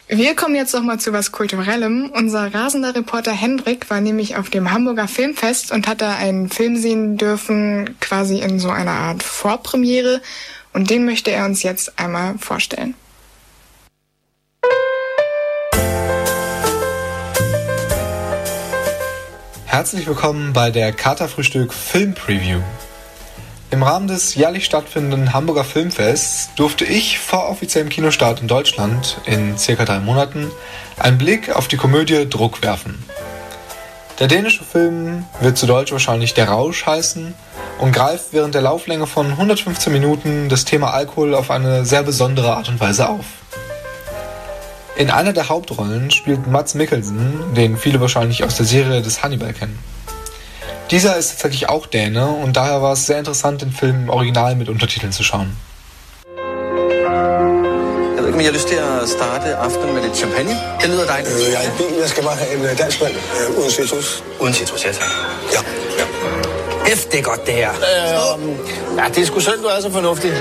Wir 0.07 0.35
kommen 0.35 0.53
jetzt 0.53 0.71
noch 0.75 0.83
mal 0.83 0.99
zu 0.99 1.13
was 1.13 1.31
Kulturellem. 1.31 2.11
Unser 2.13 2.53
rasender 2.53 2.93
Reporter 2.95 3.31
Hendrik 3.31 3.89
war 3.89 4.01
nämlich 4.01 4.35
auf 4.35 4.51
dem 4.51 4.71
Hamburger 4.71 5.07
Filmfest 5.07 5.71
und 5.71 5.87
hat 5.87 5.99
da 5.99 6.13
einen 6.13 6.47
Film 6.47 6.77
sehen 6.77 7.17
dürfen, 7.17 7.97
quasi 7.99 8.37
in 8.37 8.59
so 8.59 8.69
einer 8.69 8.91
Art 8.91 9.23
Vorpremiere. 9.23 10.21
Und 10.73 10.91
den 10.91 11.05
möchte 11.05 11.31
er 11.31 11.45
uns 11.45 11.63
jetzt 11.63 11.97
einmal 11.97 12.37
vorstellen. 12.37 12.93
Herzlich 19.65 20.05
willkommen 20.05 20.53
bei 20.53 20.69
der 20.69 20.93
Katerfrühstück 20.93 21.73
Film 21.73 22.13
Preview. 22.13 22.61
Im 23.71 23.81
Rahmen 23.81 24.07
des 24.07 24.35
jährlich 24.35 24.63
stattfindenden 24.63 25.33
Hamburger 25.33 25.63
Filmfests 25.63 26.51
durfte 26.55 26.85
ich 26.85 27.19
vor 27.19 27.49
offiziellem 27.49 27.89
Kinostart 27.89 28.41
in 28.41 28.47
Deutschland 28.47 29.17
in 29.25 29.57
circa 29.57 29.85
drei 29.85 29.99
Monaten 29.99 30.51
einen 30.97 31.17
Blick 31.17 31.53
auf 31.53 31.67
die 31.67 31.77
Komödie 31.77 32.29
Druck 32.29 32.61
werfen. 32.61 33.03
Der 34.19 34.27
dänische 34.27 34.63
Film 34.63 35.25
wird 35.41 35.57
zu 35.57 35.65
Deutsch 35.65 35.91
wahrscheinlich 35.91 36.33
Der 36.35 36.47
Rausch 36.47 36.85
heißen 36.85 37.33
und 37.79 37.91
greift 37.91 38.27
während 38.31 38.53
der 38.53 38.61
Lauflänge 38.61 39.07
von 39.07 39.31
115 39.31 39.91
Minuten 39.91 40.47
das 40.47 40.63
Thema 40.63 40.91
Alkohol 40.91 41.33
auf 41.33 41.49
eine 41.51 41.85
sehr 41.85 42.03
besondere 42.03 42.55
Art 42.55 42.69
und 42.69 42.79
Weise 42.79 43.09
auf. 43.09 43.25
In 44.95 45.09
einer 45.09 45.33
der 45.33 45.49
Hauptrollen 45.49 46.11
spielt 46.11 46.47
Mats 46.47 46.75
Mikkelsen, 46.75 47.53
den 47.55 47.77
viele 47.77 47.99
wahrscheinlich 47.99 48.45
aus 48.45 48.55
der 48.55 48.65
Serie 48.65 49.01
des 49.01 49.23
Hannibal 49.23 49.51
kennen. 49.51 49.77
Dieser 50.91 51.17
ist 51.17 51.31
tatsächlich 51.31 51.67
auch 51.67 51.87
Däne 51.87 52.27
und 52.27 52.55
daher 52.57 52.81
war 52.81 52.93
es 52.93 53.05
sehr 53.07 53.17
interessant, 53.17 53.61
den 53.61 53.71
Film 53.71 54.03
im 54.03 54.09
Original 54.09 54.55
mit 54.55 54.69
Untertiteln 54.69 55.11
zu 55.11 55.23
schauen. 55.23 55.57
Men 58.35 58.41
jeg 58.41 58.49
har 58.49 58.53
lyst 58.53 58.67
til 58.67 58.75
at 58.75 59.09
starte 59.09 59.55
aftenen 59.55 59.93
med 59.93 60.01
lidt 60.03 60.17
champagne. 60.17 60.51
Det 60.81 60.89
lyder 60.89 61.05
dejligt. 61.05 61.33
Øh, 61.33 61.51
jeg 61.53 61.65
er 61.65 61.97
i. 61.97 61.99
Jeg 61.99 62.09
skal 62.09 62.23
bare 62.23 62.35
have 62.35 62.71
en 62.71 62.77
dansk 62.77 63.01
mand 63.01 63.13
øh, 63.13 63.57
uden 63.59 63.71
citrus. 63.71 64.23
Uden 64.39 64.53
citrus, 64.53 64.85
ja 64.85 64.91
tak. 64.91 65.09
Ja. 65.53 65.84
Hæft, 66.87 67.11
det 67.11 67.19
er 67.19 67.23
godt, 67.23 67.45
det 67.45 67.53
her. 67.53 67.69
Øh, 67.69 68.97
ja, 68.97 69.03
det 69.15 69.17
er 69.21 69.25
sgu 69.25 69.39
synd, 69.39 69.59
du 69.61 69.67
er 69.67 69.81
så 69.81 69.91
fornuftig. 69.91 70.31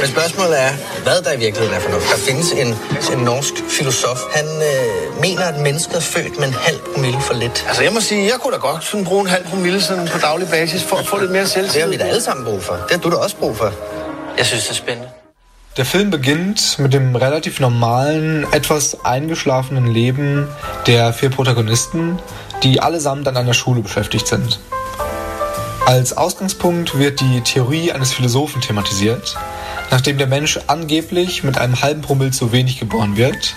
Men 0.00 0.08
spørgsmålet 0.08 0.62
er, 0.62 0.70
hvad 1.02 1.22
der 1.22 1.32
i 1.32 1.38
virkeligheden 1.38 1.74
er 1.74 1.80
fornuftigt. 1.80 2.12
Der 2.12 2.32
findes 2.32 2.52
en, 2.52 2.68
en 3.18 3.24
norsk 3.24 3.54
filosof. 3.68 4.18
Han 4.34 4.46
øh, 4.46 5.20
mener, 5.20 5.44
at 5.44 5.60
mennesket 5.60 5.96
er 5.96 6.00
født 6.00 6.38
med 6.38 6.48
en 6.48 6.54
halv 6.54 6.78
promille 6.94 7.20
for 7.20 7.34
lidt. 7.34 7.64
Altså, 7.68 7.82
jeg 7.82 7.92
må 7.92 8.00
sige, 8.00 8.24
jeg 8.24 8.38
kunne 8.42 8.52
da 8.52 8.58
godt 8.58 8.84
sådan 8.84 9.04
bruge 9.04 9.20
en 9.20 9.26
halv 9.26 9.44
promille 9.44 9.82
sådan 9.82 10.08
på 10.08 10.18
daglig 10.18 10.48
basis 10.48 10.82
for 10.82 10.96
at 10.96 11.06
få 11.06 11.18
lidt 11.18 11.30
mere 11.30 11.46
selvtillid. 11.46 11.74
Det 11.74 11.82
har 11.82 11.88
vi 11.90 11.96
da 11.96 12.04
alle 12.04 12.22
sammen 12.22 12.44
brug 12.44 12.62
for. 12.62 12.74
Det 12.74 12.90
har 12.90 12.98
du 12.98 13.10
da 13.10 13.16
også 13.16 13.36
brug 13.36 13.56
for. 13.56 13.72
Jeg 14.38 14.46
synes, 14.46 14.62
det 14.64 14.70
er 14.70 14.74
spændende. 14.74 15.08
Der 15.76 15.84
Film 15.84 16.10
beginnt 16.10 16.78
mit 16.78 16.92
dem 16.92 17.14
relativ 17.16 17.52
normalen, 17.60 18.46
etwas 18.54 18.96
eingeschlafenen 19.06 19.92
Leben 19.92 20.46
der 20.86 21.12
vier 21.12 21.30
Protagonisten, 21.30 22.20
die 22.62 22.82
allesamt 22.82 23.28
an 23.28 23.36
einer 23.36 23.52
Schule 23.54 23.82
beschäftigt 23.82 24.28
sind. 24.28 24.58
Als 25.86 26.16
Ausgangspunkt 26.16 26.96
wird 26.96 27.20
die 27.20 27.40
Theorie 27.40 27.92
eines 27.92 28.12
Philosophen 28.12 28.62
thematisiert, 28.62 29.36
nachdem 29.90 30.16
der 30.16 30.28
Mensch 30.28 30.58
angeblich 30.68 31.42
mit 31.42 31.58
einem 31.58 31.82
halben 31.82 32.02
Promille 32.02 32.30
zu 32.30 32.52
wenig 32.52 32.78
geboren 32.78 33.16
wird 33.16 33.54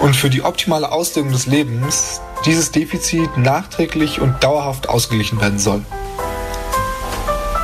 und 0.00 0.14
für 0.14 0.30
die 0.30 0.42
optimale 0.42 0.92
Auslegung 0.92 1.32
des 1.32 1.46
Lebens 1.46 2.20
dieses 2.46 2.70
Defizit 2.70 3.36
nachträglich 3.36 4.20
und 4.20 4.42
dauerhaft 4.44 4.88
ausgeglichen 4.88 5.40
werden 5.40 5.58
soll. 5.58 5.84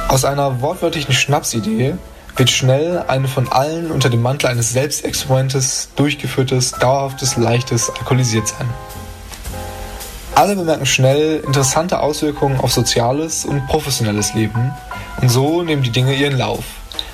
Aus 0.09 0.25
einer 0.25 0.61
wortwörtlichen 0.61 1.14
Schnapsidee 1.14 1.95
wird 2.37 2.50
schnell 2.50 3.05
eine 3.07 3.29
von 3.29 3.50
allen 3.50 3.93
unter 3.93 4.11
dem 4.11 4.23
Mantel 4.23 4.49
eines 4.49 4.73
Selbstexperimentes 4.73 5.90
durchgeführtes, 5.95 6.73
dauerhaftes, 6.73 7.37
leichtes 7.37 7.90
Alkoholisiertsein. 7.90 8.69
Alle 10.34 10.56
bemerken 10.56 10.87
schnell 10.87 11.42
interessante 11.46 12.00
Auswirkungen 12.00 12.60
auf 12.60 12.72
soziales 12.72 13.44
und 13.44 13.66
professionelles 13.66 14.34
Leben 14.34 14.72
und 15.20 15.28
so 15.28 15.62
nehmen 15.62 15.82
die 15.82 15.90
Dinge 15.90 16.14
ihren 16.14 16.38
Lauf 16.38 16.64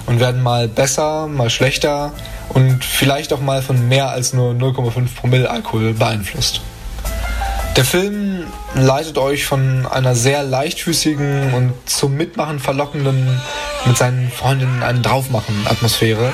und 0.06 0.20
werden 0.20 0.42
mal 0.42 0.68
besser, 0.68 1.26
mal 1.26 1.50
schlechter 1.50 2.12
und 2.50 2.84
vielleicht 2.84 3.32
auch 3.32 3.40
mal 3.40 3.62
von 3.62 3.88
mehr 3.88 4.10
als 4.10 4.32
nur 4.32 4.52
0,5 4.52 5.14
Promille 5.14 5.50
Alkohol 5.50 5.94
beeinflusst. 5.94 6.60
Der 7.76 7.84
Film 7.84 8.44
leitet 8.74 9.18
euch 9.18 9.44
von 9.44 9.86
einer 9.86 10.14
sehr 10.14 10.42
leichtfüßigen 10.42 11.52
und 11.52 11.74
zum 11.84 12.16
Mitmachen 12.16 12.58
verlockenden, 12.58 13.40
mit 13.84 13.98
seinen 13.98 14.30
Freundinnen 14.30 14.82
einen 14.82 15.02
Draufmachen 15.02 15.66
Atmosphäre 15.66 16.32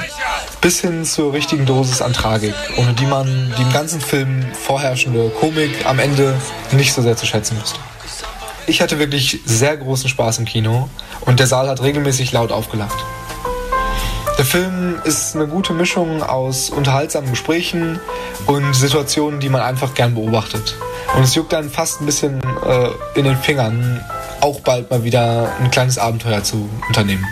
bis 0.63 0.81
hin 0.81 1.05
zur 1.05 1.33
richtigen 1.33 1.67
Dosis 1.67 2.01
an 2.01 2.13
Tragik, 2.13 2.55
ohne 2.77 2.95
die 2.95 3.05
man 3.05 3.53
die 3.59 3.63
im 3.63 3.73
ganzen 3.73 4.01
Film 4.01 4.47
vorherrschende 4.53 5.29
Komik 5.41 5.85
am 5.85 5.99
Ende 5.99 6.41
nicht 6.71 6.95
so 6.95 7.03
sehr 7.03 7.17
zu 7.17 7.27
schätzen 7.27 7.61
wusste. 7.61 7.81
Ich 8.69 8.81
hatte 8.81 9.01
wirklich 9.01 9.41
sehr 9.45 9.77
großen 9.77 10.09
Spaß 10.09 10.39
im 10.39 10.45
Kino 10.45 10.89
und 11.23 11.41
der 11.41 11.49
Saal 11.49 11.69
hat 11.69 11.83
regelmäßig 11.83 12.31
laut 12.31 12.53
aufgelacht. 12.53 12.97
Der 14.39 14.45
Film 14.45 15.01
ist 15.05 15.35
eine 15.35 15.49
gute 15.49 15.73
Mischung 15.73 16.23
aus 16.23 16.71
unterhaltsamen 16.71 17.31
Gesprächen 17.31 17.99
und 18.47 18.73
Situationen, 18.73 19.41
die 19.41 19.49
man 19.49 19.63
einfach 19.63 19.95
gern 19.95 20.15
beobachtet. 20.15 20.77
Und 21.17 21.25
es 21.25 21.35
juckt 21.35 21.53
dann 21.53 21.71
fast 21.71 22.01
ein 22.01 22.07
bisschen 22.07 22.41
äh, 22.65 23.19
in 23.19 23.25
den 23.25 23.37
Fingern, 23.37 24.03
auch 24.41 24.61
bald 24.61 24.91
mal 24.91 25.03
wieder 25.03 25.53
ein 25.61 25.73
kleines 25.73 25.99
Abenteuer 25.99 26.43
zu 26.45 26.69
unternehmen. 26.89 27.27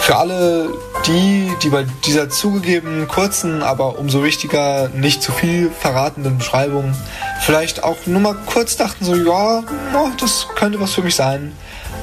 Für 0.00 0.16
alle 0.16 0.68
die, 1.06 1.52
die 1.62 1.68
bei 1.68 1.84
dieser 2.06 2.30
zugegeben 2.30 3.06
kurzen, 3.08 3.62
aber 3.62 3.98
umso 3.98 4.22
wichtiger, 4.22 4.88
nicht 4.88 5.22
zu 5.22 5.32
viel 5.32 5.70
verratenden 5.70 6.38
Beschreibung 6.38 6.94
vielleicht 7.40 7.84
auch 7.84 7.96
nur 8.06 8.20
mal 8.20 8.36
kurz 8.46 8.76
dachten, 8.76 9.04
so, 9.04 9.14
ja, 9.14 9.62
das 10.18 10.48
könnte 10.54 10.80
was 10.80 10.94
für 10.94 11.02
mich 11.02 11.14
sein, 11.14 11.52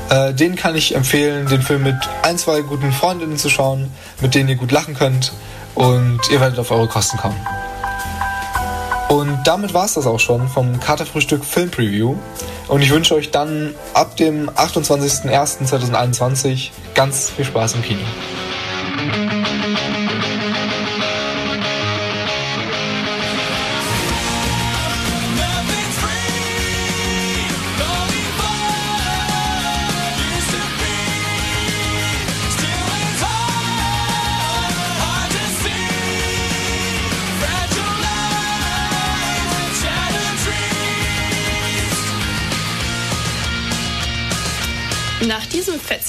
äh, 0.09 0.33
denen 0.33 0.55
kann 0.55 0.75
ich 0.75 0.95
empfehlen, 0.95 1.47
den 1.47 1.61
Film 1.61 1.83
mit 1.83 1.95
ein, 2.23 2.37
zwei 2.37 2.61
guten 2.61 2.91
Freundinnen 2.91 3.37
zu 3.37 3.49
schauen, 3.49 3.91
mit 4.21 4.35
denen 4.35 4.49
ihr 4.49 4.55
gut 4.55 4.71
lachen 4.71 4.93
könnt 4.93 5.33
und 5.73 6.19
ihr 6.29 6.39
werdet 6.39 6.59
auf 6.59 6.69
eure 6.71 6.87
Kosten 6.87 7.17
kommen. 7.17 7.39
Und 9.09 9.39
damit 9.45 9.73
war 9.73 9.85
es 9.85 9.95
das 9.95 10.07
auch 10.07 10.19
schon 10.19 10.47
vom 10.47 10.79
Katerfrühstück 10.79 11.43
Film 11.43 11.69
Preview. 11.69 12.15
Und 12.69 12.81
ich 12.81 12.91
wünsche 12.91 13.15
euch 13.15 13.31
dann 13.31 13.75
ab 13.93 14.15
dem 14.15 14.49
28.01.2021 14.51 16.69
ganz 16.95 17.29
viel 17.29 17.43
Spaß 17.43 17.73
im 17.73 17.81
Kino. 17.81 17.99
Nach 19.11 19.40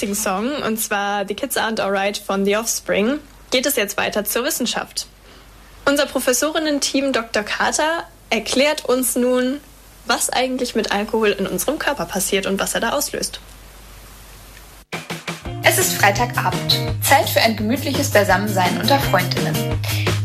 diesem 0.03 0.15
fetzigen 0.15 0.15
Song, 0.15 0.63
und 0.63 0.77
zwar 0.77 1.25
The 1.27 1.33
Kids 1.33 1.57
Aren't 1.57 1.79
Alright 1.79 2.17
von 2.17 2.45
The 2.45 2.57
Offspring, 2.57 3.19
geht 3.51 3.65
es 3.65 3.75
jetzt 3.75 3.97
weiter 3.97 4.25
zur 4.25 4.43
Wissenschaft. 4.43 5.07
Unser 5.85 6.05
Professorinnen-Team 6.05 7.13
Dr. 7.13 7.43
Carter 7.43 8.03
erklärt 8.29 8.85
uns 8.85 9.15
nun, 9.15 9.59
was 10.05 10.29
eigentlich 10.29 10.75
mit 10.75 10.91
Alkohol 10.91 11.29
in 11.29 11.47
unserem 11.47 11.79
Körper 11.79 12.05
passiert 12.05 12.45
und 12.45 12.59
was 12.59 12.73
er 12.73 12.81
da 12.81 12.89
auslöst. 12.89 13.39
Es 15.63 15.77
ist 15.77 15.93
Freitagabend. 15.93 16.79
Zeit 17.01 17.29
für 17.29 17.39
ein 17.39 17.55
gemütliches 17.55 18.11
Beisammensein 18.11 18.77
unter 18.79 18.99
Freundinnen. 18.99 19.55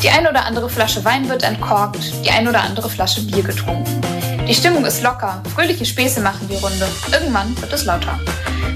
Die 0.02 0.10
ein 0.10 0.26
oder 0.26 0.44
andere 0.44 0.68
Flasche 0.68 1.04
Wein 1.04 1.28
wird 1.28 1.42
entkorkt, 1.42 2.24
die 2.24 2.30
ein 2.30 2.48
oder 2.48 2.62
andere 2.62 2.88
Flasche 2.88 3.22
Bier 3.22 3.42
getrunken. 3.42 4.00
Die 4.48 4.54
Stimmung 4.54 4.84
ist 4.84 5.02
locker, 5.02 5.42
fröhliche 5.54 5.84
Späße 5.84 6.20
machen 6.20 6.48
die 6.48 6.56
Runde. 6.56 6.88
Irgendwann 7.12 7.60
wird 7.60 7.72
es 7.72 7.84
lauter. 7.84 8.18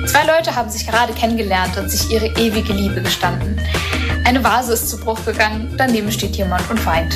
Zwei 0.07 0.25
Leute 0.27 0.55
haben 0.55 0.69
sich 0.69 0.87
gerade 0.87 1.13
kennengelernt 1.13 1.77
und 1.77 1.89
sich 1.89 2.11
ihre 2.11 2.27
ewige 2.39 2.73
Liebe 2.73 3.03
gestanden. 3.03 3.61
Eine 4.25 4.43
Vase 4.43 4.73
ist 4.73 4.89
zu 4.89 4.99
Bruch 4.99 5.25
gegangen, 5.25 5.75
daneben 5.77 6.11
steht 6.13 6.37
jemand 6.37 6.69
und 6.71 6.85
weint. 6.87 7.15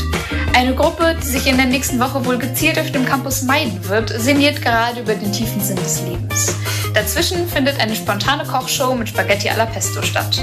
Eine 0.54 0.74
Gruppe, 0.74 1.16
die 1.20 1.26
sich 1.26 1.46
in 1.46 1.56
der 1.56 1.66
nächsten 1.66 1.98
Woche 2.00 2.24
wohl 2.24 2.38
gezielt 2.38 2.78
auf 2.78 2.90
dem 2.90 3.04
Campus 3.04 3.42
meiden 3.42 3.88
wird, 3.88 4.10
sinniert 4.10 4.62
gerade 4.62 5.00
über 5.00 5.14
den 5.14 5.32
tiefen 5.32 5.60
Sinn 5.60 5.76
des 5.76 6.02
Lebens. 6.02 6.54
Dazwischen 6.94 7.48
findet 7.48 7.78
eine 7.78 7.94
spontane 7.94 8.44
Kochshow 8.44 8.94
mit 8.94 9.08
Spaghetti 9.08 9.50
alla 9.50 9.66
Pesto 9.66 10.02
statt. 10.02 10.40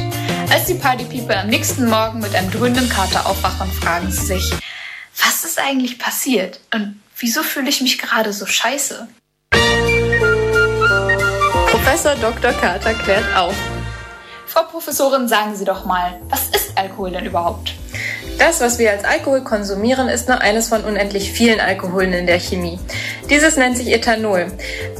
Als 0.52 0.66
die 0.66 0.76
Partypeople 0.76 1.38
am 1.38 1.48
nächsten 1.48 1.90
Morgen 1.90 2.20
mit 2.20 2.36
einem 2.36 2.52
dröhnenden 2.52 2.90
Kater 2.90 3.26
aufwachen, 3.26 3.72
fragen 3.72 4.12
sie 4.12 4.26
sich, 4.26 4.54
was 5.24 5.44
ist 5.44 5.60
eigentlich 5.60 5.98
passiert 5.98 6.60
und 6.74 7.02
wieso 7.18 7.42
fühle 7.42 7.70
ich 7.70 7.82
mich 7.82 7.98
gerade 7.98 8.34
so 8.34 8.46
scheiße? 8.46 9.08
Professor 11.84 12.16
Dr. 12.16 12.54
Carter 12.54 12.94
klärt 12.94 13.25
auf. 13.36 13.54
Frau 14.46 14.63
Professorin, 14.63 15.28
sagen 15.28 15.54
Sie 15.54 15.66
doch 15.66 15.84
mal, 15.84 16.18
was 16.30 16.48
ist 16.56 16.78
Alkohol 16.78 17.12
denn 17.12 17.25
überhaupt? 17.25 17.74
Das, 18.40 18.62
was 18.62 18.80
wir 18.80 18.90
als 18.92 19.04
Alkohol 19.04 19.42
konsumieren, 19.42 20.08
ist 20.08 20.30
nur 20.30 20.40
eines 20.40 20.70
von 20.70 20.86
unendlich 20.86 21.34
vielen 21.34 21.60
Alkoholen 21.60 22.13
in 22.13 22.25
der 22.25 22.40
Chemie. 22.40 22.80
Dieses 23.30 23.58
nennt 23.58 23.75
sich 23.75 23.92
Ethanol. 23.92 24.48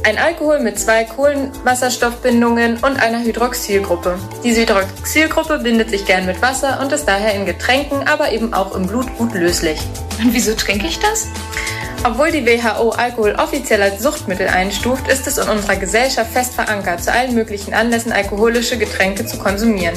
Ein 0.04 0.18
Alkohol 0.18 0.60
mit 0.60 0.78
zwei 0.78 1.04
Kohlenwasserstoffbindungen 1.04 2.76
und 2.76 3.02
einer 3.02 3.24
Hydroxylgruppe. 3.24 4.18
Diese 4.44 4.60
Hydroxylgruppe 4.60 5.60
bindet 5.60 5.88
sich 5.88 6.04
gern 6.04 6.26
mit 6.26 6.42
Wasser 6.42 6.80
und 6.82 6.92
ist 6.92 7.06
daher 7.06 7.32
in 7.32 7.46
Getränken, 7.46 8.06
aber 8.06 8.30
eben 8.30 8.52
auch 8.52 8.76
im 8.76 8.86
Blut 8.86 9.06
gut 9.16 9.32
löslich. 9.32 9.80
Und 10.22 10.34
wieso 10.34 10.54
trinke 10.54 10.86
ich 10.86 10.98
das? 10.98 11.28
Obwohl 12.06 12.30
die 12.30 12.46
WHO 12.46 12.90
Alkohol 12.90 13.34
offiziell 13.38 13.80
als 13.80 14.02
Suchtmittel 14.02 14.46
einstuft, 14.46 15.08
ist 15.08 15.26
es 15.26 15.38
in 15.38 15.48
unserer 15.48 15.76
Gesellschaft 15.76 16.30
fest 16.32 16.52
verankert, 16.52 17.02
zu 17.02 17.10
allen 17.10 17.34
möglichen 17.34 17.72
Anlässen 17.72 18.12
alkoholische 18.12 18.76
Getränke 18.76 19.24
zu 19.24 19.38
konsumieren. 19.38 19.94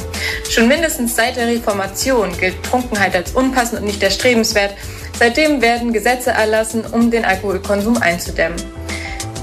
Schon 0.49 0.69
mindestens 0.69 1.17
seit 1.17 1.35
der 1.35 1.47
Reformation 1.47 2.31
gilt 2.37 2.63
Trunkenheit 2.63 3.13
als 3.13 3.33
unpassend 3.33 3.81
und 3.81 3.87
nicht 3.87 4.01
erstrebenswert. 4.01 4.73
Seitdem 5.19 5.61
werden 5.61 5.91
Gesetze 5.91 6.31
erlassen, 6.31 6.85
um 6.89 7.11
den 7.11 7.25
Alkoholkonsum 7.25 7.97
einzudämmen. 7.97 8.61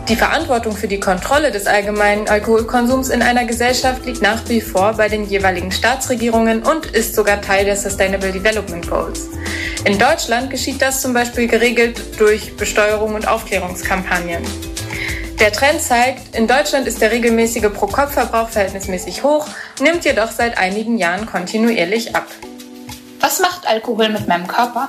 Die 0.09 0.17
Verantwortung 0.17 0.75
für 0.75 0.89
die 0.89 1.01
Kontrolle 1.01 1.51
des 1.51 1.67
allgemeinen 1.67 2.29
Alkoholkonsums 2.29 3.11
in 3.11 3.21
einer 3.21 3.45
Gesellschaft 3.45 4.07
liegt 4.07 4.23
nach 4.23 4.49
wie 4.49 4.63
vor 4.63 4.95
bei 4.95 5.11
den 5.11 5.25
jeweiligen 5.25 5.71
Staatsregierungen 5.71 6.63
und 6.63 6.87
ist 6.87 7.15
sogar 7.15 7.43
Teil 7.43 7.67
der 7.67 7.77
Sustainable 7.77 8.33
Development 8.33 8.89
Goals. 8.89 9.29
In 9.85 9.99
Deutschland 9.99 10.49
geschieht 10.49 10.81
das 10.81 11.03
zum 11.03 11.13
Beispiel 11.13 11.47
geregelt 11.47 12.19
durch 12.19 12.57
Besteuerung 12.57 13.15
und 13.15 13.29
Aufklärungskampagnen. 13.29 14.43
Der 15.39 15.53
Trend 15.53 15.83
zeigt, 15.83 16.35
in 16.35 16.49
Deutschland 16.49 16.87
ist 16.87 17.03
der 17.03 17.11
regelmäßige 17.11 17.71
Pro-Kopf-Verbrauch 17.71 18.49
verhältnismäßig 18.49 19.23
hoch, 19.23 19.47
nimmt 19.81 20.07
jedoch 20.07 20.31
seit 20.31 20.57
einigen 20.57 20.97
Jahren 20.97 21.27
kontinuierlich 21.27 22.17
ab. 22.17 22.27
Was 23.21 23.41
macht 23.41 23.67
Alkohol 23.67 24.09
mit 24.09 24.27
meinem 24.27 24.47
Körper? 24.47 24.89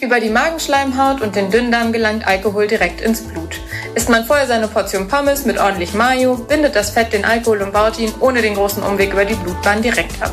Über 0.00 0.20
die 0.20 0.30
Magenschleimhaut 0.30 1.20
und 1.20 1.36
den 1.36 1.50
Dünndarm 1.50 1.92
gelangt 1.92 2.26
Alkohol 2.26 2.68
direkt 2.68 3.02
ins 3.02 3.20
Blut. 3.20 3.60
Isst 3.96 4.10
man 4.10 4.26
vorher 4.26 4.46
seine 4.46 4.68
Portion 4.68 5.08
Pommes 5.08 5.46
mit 5.46 5.58
ordentlich 5.58 5.94
Mayo, 5.94 6.34
bindet 6.34 6.76
das 6.76 6.90
Fett 6.90 7.14
den 7.14 7.24
Alkohol 7.24 7.62
und 7.62 7.72
baut 7.72 7.98
ihn 7.98 8.12
ohne 8.20 8.42
den 8.42 8.54
großen 8.54 8.82
Umweg 8.82 9.14
über 9.14 9.24
die 9.24 9.32
Blutbahn 9.32 9.80
direkt 9.80 10.22
ab. 10.22 10.32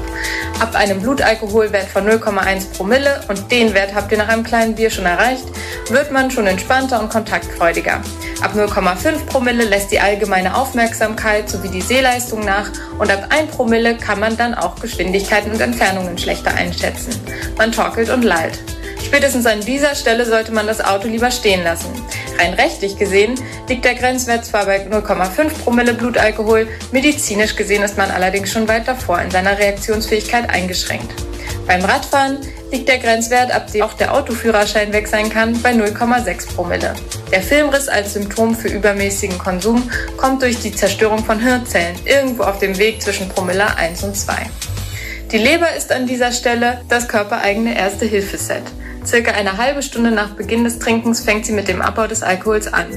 Ab 0.60 0.76
einem 0.76 1.00
Blutalkoholwert 1.00 1.88
von 1.88 2.06
0,1 2.06 2.76
Promille, 2.76 3.22
und 3.30 3.50
den 3.50 3.74
Wert 3.74 3.96
habt 3.96 4.12
ihr 4.12 4.18
nach 4.18 4.28
einem 4.28 4.44
kleinen 4.44 4.76
Bier 4.76 4.90
schon 4.90 5.06
erreicht, 5.06 5.46
wird 5.88 6.12
man 6.12 6.30
schon 6.30 6.46
entspannter 6.46 7.00
und 7.00 7.10
kontaktfreudiger. 7.10 8.02
Ab 8.42 8.54
0,5 8.54 9.28
Promille 9.28 9.64
lässt 9.64 9.94
die 9.94 10.00
allgemeine 10.02 10.58
Aufmerksamkeit 10.58 11.50
sowie 11.50 11.70
die 11.70 11.80
Sehleistung 11.80 12.44
nach 12.44 12.70
und 13.00 13.10
ab 13.10 13.28
1 13.30 13.56
Promille 13.56 13.96
kann 13.96 14.20
man 14.20 14.36
dann 14.36 14.56
auch 14.56 14.76
Geschwindigkeiten 14.76 15.54
und 15.54 15.62
Entfernungen 15.62 16.18
schlechter 16.18 16.54
einschätzen. 16.54 17.18
Man 17.58 17.72
torkelt 17.72 18.10
und 18.10 18.24
lallt. 18.24 18.60
Spätestens 19.06 19.46
an 19.46 19.62
dieser 19.62 19.96
Stelle 19.96 20.26
sollte 20.26 20.52
man 20.52 20.68
das 20.68 20.84
Auto 20.84 21.08
lieber 21.08 21.30
stehen 21.30 21.64
lassen. 21.64 21.92
Rein 22.40 22.54
rechtlich 22.54 22.98
gesehen 22.98 23.36
liegt 23.70 23.86
der 23.86 23.96
Grenzwert 23.96 24.46
zwar 24.46 24.66
bei 24.66 24.88
0,5 24.88 25.50
Promille 25.64 25.94
Blutalkohol, 25.94 26.68
medizinisch 26.92 27.56
gesehen 27.56 27.84
ist 27.84 27.98
man 27.98 28.10
allerdings 28.10 28.52
schon 28.52 28.68
weit 28.68 28.88
davor 28.88 29.22
in 29.22 29.30
seiner 29.30 29.58
Reaktionsfähigkeit 29.58 30.50
eingeschränkt. 30.50 31.14
Beim 31.68 31.86
Radfahren 31.86 32.40
liegt 32.72 32.90
der 32.90 32.98
Grenzwert, 32.98 33.52
ab 33.52 33.72
dem 33.72 33.84
auch 33.84 33.94
der 33.94 34.14
Autoführerschein 34.14 34.92
weg 34.92 35.08
sein 35.08 35.30
kann, 35.30 35.62
bei 35.62 35.72
0,6 35.72 36.56
Promille. 36.56 36.94
Der 37.32 37.42
Filmriss 37.42 37.88
als 37.88 38.14
Symptom 38.14 38.56
für 38.56 38.68
übermäßigen 38.68 39.38
Konsum 39.38 39.90
kommt 40.18 40.42
durch 40.42 40.60
die 40.60 40.74
Zerstörung 40.74 41.24
von 41.24 41.40
Hirnzellen 41.40 41.96
irgendwo 42.06 42.44
auf 42.44 42.60
dem 42.60 42.78
Weg 42.78 43.02
zwischen 43.02 43.30
Promille 43.30 43.78
1 43.78 44.04
und 44.04 44.18
2. 44.18 44.34
Die 45.32 45.38
Leber 45.38 45.74
ist 45.76 45.92
an 45.92 46.06
dieser 46.06 46.32
Stelle 46.32 46.82
das 46.90 47.08
körpereigene 47.08 47.78
Erste-Hilfe-Set. 47.78 48.64
Circa 49.06 49.32
eine 49.32 49.58
halbe 49.58 49.84
Stunde 49.84 50.12
nach 50.12 50.30
Beginn 50.30 50.64
des 50.64 50.80
Trinkens 50.80 51.22
fängt 51.22 51.46
sie 51.46 51.52
mit 51.52 51.68
dem 51.68 51.82
Abbau 51.82 52.08
des 52.08 52.24
Alkohols 52.24 52.72
an. 52.72 52.88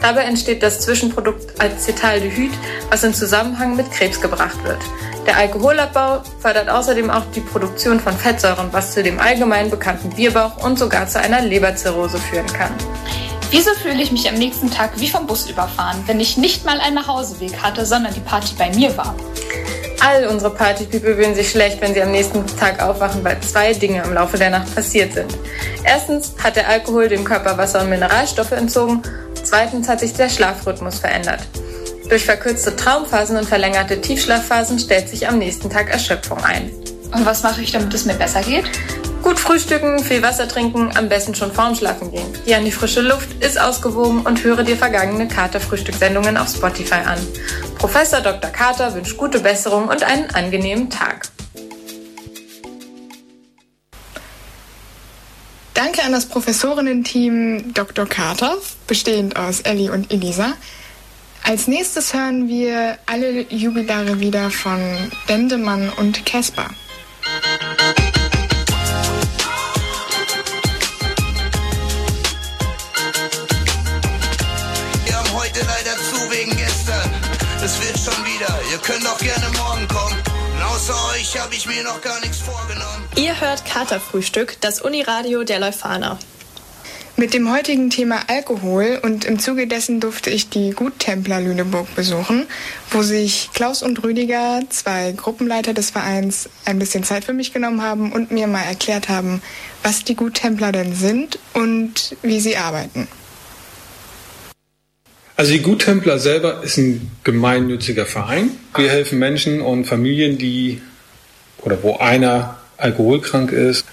Dabei 0.00 0.22
entsteht 0.22 0.62
das 0.62 0.80
Zwischenprodukt 0.80 1.60
Acetaldehyd, 1.60 2.52
was 2.90 3.02
in 3.02 3.14
Zusammenhang 3.14 3.76
mit 3.76 3.90
Krebs 3.90 4.20
gebracht 4.20 4.62
wird. 4.64 4.78
Der 5.26 5.38
Alkoholabbau 5.38 6.22
fördert 6.38 6.68
außerdem 6.68 7.08
auch 7.08 7.24
die 7.34 7.40
Produktion 7.40 7.98
von 7.98 8.16
Fettsäuren, 8.16 8.68
was 8.72 8.92
zu 8.92 9.02
dem 9.02 9.18
allgemein 9.18 9.70
bekannten 9.70 10.10
Bierbauch 10.10 10.62
und 10.62 10.78
sogar 10.78 11.06
zu 11.06 11.18
einer 11.18 11.40
Leberzirrhose 11.40 12.18
führen 12.18 12.46
kann. 12.46 12.72
Wieso 13.50 13.70
fühle 13.74 14.02
ich 14.02 14.12
mich 14.12 14.28
am 14.28 14.34
nächsten 14.34 14.70
Tag 14.70 14.90
wie 14.96 15.08
vom 15.08 15.26
Bus 15.26 15.48
überfahren, 15.48 16.02
wenn 16.06 16.20
ich 16.20 16.36
nicht 16.36 16.66
mal 16.66 16.80
einen 16.80 16.96
Nachhauseweg 16.96 17.62
hatte, 17.62 17.86
sondern 17.86 18.12
die 18.12 18.20
Party 18.20 18.54
bei 18.58 18.70
mir 18.70 18.94
war? 18.96 19.14
All 20.06 20.26
unsere 20.26 20.52
Partypeople 20.52 21.16
fühlen 21.16 21.34
sich 21.34 21.50
schlecht, 21.50 21.80
wenn 21.80 21.94
sie 21.94 22.02
am 22.02 22.12
nächsten 22.12 22.46
Tag 22.58 22.82
aufwachen, 22.82 23.24
weil 23.24 23.40
zwei 23.40 23.72
Dinge 23.72 24.02
im 24.02 24.12
Laufe 24.12 24.36
der 24.36 24.50
Nacht 24.50 24.74
passiert 24.74 25.14
sind. 25.14 25.34
Erstens 25.82 26.34
hat 26.42 26.56
der 26.56 26.68
Alkohol 26.68 27.08
dem 27.08 27.24
Körper 27.24 27.56
Wasser 27.56 27.80
und 27.80 27.88
Mineralstoffe 27.88 28.52
entzogen. 28.52 29.00
Zweitens 29.42 29.88
hat 29.88 30.00
sich 30.00 30.12
der 30.12 30.28
Schlafrhythmus 30.28 30.98
verändert. 30.98 31.40
Durch 32.10 32.26
verkürzte 32.26 32.76
Traumphasen 32.76 33.38
und 33.38 33.48
verlängerte 33.48 33.98
Tiefschlafphasen 33.98 34.78
stellt 34.78 35.08
sich 35.08 35.26
am 35.26 35.38
nächsten 35.38 35.70
Tag 35.70 35.90
Erschöpfung 35.90 36.44
ein. 36.44 36.70
Und 37.14 37.24
was 37.24 37.42
mache 37.42 37.62
ich, 37.62 37.72
damit 37.72 37.94
es 37.94 38.04
mir 38.04 38.12
besser 38.12 38.42
geht? 38.42 38.66
Gut 39.24 39.40
frühstücken, 39.40 40.04
viel 40.04 40.22
Wasser 40.22 40.46
trinken, 40.46 40.94
am 40.94 41.08
besten 41.08 41.34
schon 41.34 41.50
vorm 41.50 41.74
Schlafen 41.74 42.12
gehen. 42.12 42.26
Geh 42.44 42.56
an 42.56 42.64
die 42.66 42.70
frische 42.70 43.00
Luft, 43.00 43.42
iss 43.42 43.56
ausgewogen 43.56 44.20
und 44.20 44.44
höre 44.44 44.64
dir 44.64 44.76
vergangene 44.76 45.26
Kater-Frühstückssendungen 45.26 46.36
auf 46.36 46.50
Spotify 46.50 46.96
an. 47.06 47.18
Professor 47.78 48.20
Dr. 48.20 48.50
Kater 48.50 48.92
wünscht 48.94 49.16
gute 49.16 49.40
Besserung 49.40 49.88
und 49.88 50.02
einen 50.02 50.28
angenehmen 50.28 50.90
Tag. 50.90 51.28
Danke 55.72 56.02
an 56.02 56.12
das 56.12 56.26
Professorinnen-Team 56.26 57.72
Dr. 57.72 58.04
Carter, 58.04 58.58
bestehend 58.86 59.38
aus 59.38 59.62
Ellie 59.62 59.90
und 59.90 60.12
Elisa. 60.12 60.52
Als 61.42 61.66
nächstes 61.66 62.12
hören 62.12 62.46
wir 62.46 62.98
alle 63.06 63.46
Jubilare 63.48 64.20
wieder 64.20 64.50
von 64.50 64.80
Dendemann 65.30 65.90
und 65.96 66.26
Casper. 66.26 66.68
Könnt 78.84 79.06
auch 79.06 79.18
gerne 79.18 79.46
morgen 79.56 79.88
kommen. 79.88 80.22
Außer 80.62 80.94
euch 81.14 81.38
habe 81.40 81.54
ich 81.54 81.66
mir 81.66 81.82
noch 81.84 82.00
gar 82.02 82.20
nichts 82.20 82.38
vorgenommen. 82.38 83.08
Ihr 83.16 83.40
hört 83.40 83.64
Katerfrühstück, 83.64 84.58
das 84.60 84.80
Uniradio 84.80 85.44
der 85.44 85.60
Leuphana. 85.60 86.18
Mit 87.16 87.32
dem 87.32 87.50
heutigen 87.50 87.90
Thema 87.90 88.22
Alkohol 88.26 89.00
und 89.02 89.24
im 89.24 89.38
Zuge 89.38 89.66
dessen 89.66 90.00
durfte 90.00 90.30
ich 90.30 90.50
die 90.50 90.70
Guttempler 90.70 91.40
Lüneburg 91.40 91.94
besuchen, 91.94 92.46
wo 92.90 93.02
sich 93.02 93.50
Klaus 93.54 93.82
und 93.82 94.02
Rüdiger, 94.02 94.60
zwei 94.68 95.12
Gruppenleiter 95.12 95.72
des 95.72 95.90
Vereins, 95.90 96.50
ein 96.64 96.78
bisschen 96.78 97.04
Zeit 97.04 97.24
für 97.24 97.32
mich 97.32 97.52
genommen 97.52 97.82
haben 97.82 98.12
und 98.12 98.32
mir 98.32 98.48
mal 98.48 98.62
erklärt 98.62 99.08
haben, 99.08 99.40
was 99.82 100.04
die 100.04 100.16
Guttempler 100.16 100.72
denn 100.72 100.94
sind 100.94 101.38
und 101.54 102.16
wie 102.22 102.40
sie 102.40 102.56
arbeiten. 102.56 103.08
Also 105.36 105.52
die 105.52 105.62
Guttempler 105.62 106.20
selber 106.20 106.62
ist 106.62 106.78
ein 106.78 107.10
gemeinnütziger 107.24 108.06
Verein. 108.06 108.50
Wir 108.76 108.88
helfen 108.88 109.18
Menschen 109.18 109.60
und 109.60 109.84
Familien, 109.84 110.38
die 110.38 110.80
oder 111.58 111.82
wo 111.82 111.96
einer 111.96 112.58
alkoholkrank 112.76 113.50
ist. 113.50 113.84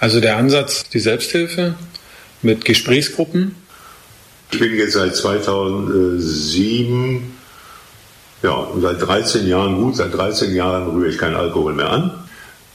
Also 0.00 0.20
der 0.20 0.38
Ansatz, 0.38 0.88
die 0.88 1.00
Selbsthilfe 1.00 1.74
mit 2.40 2.64
Gesprächsgruppen. 2.64 3.54
Ich 4.50 4.58
bin 4.58 4.74
jetzt 4.76 4.94
seit 4.94 5.14
2007, 5.14 7.34
ja, 8.42 8.68
seit 8.80 9.02
13 9.02 9.46
Jahren, 9.46 9.76
gut, 9.76 9.96
seit 9.96 10.14
13 10.14 10.54
Jahren 10.54 10.88
rühre 10.88 11.10
ich 11.10 11.18
keinen 11.18 11.36
Alkohol 11.36 11.74
mehr 11.74 11.90
an. 11.90 12.12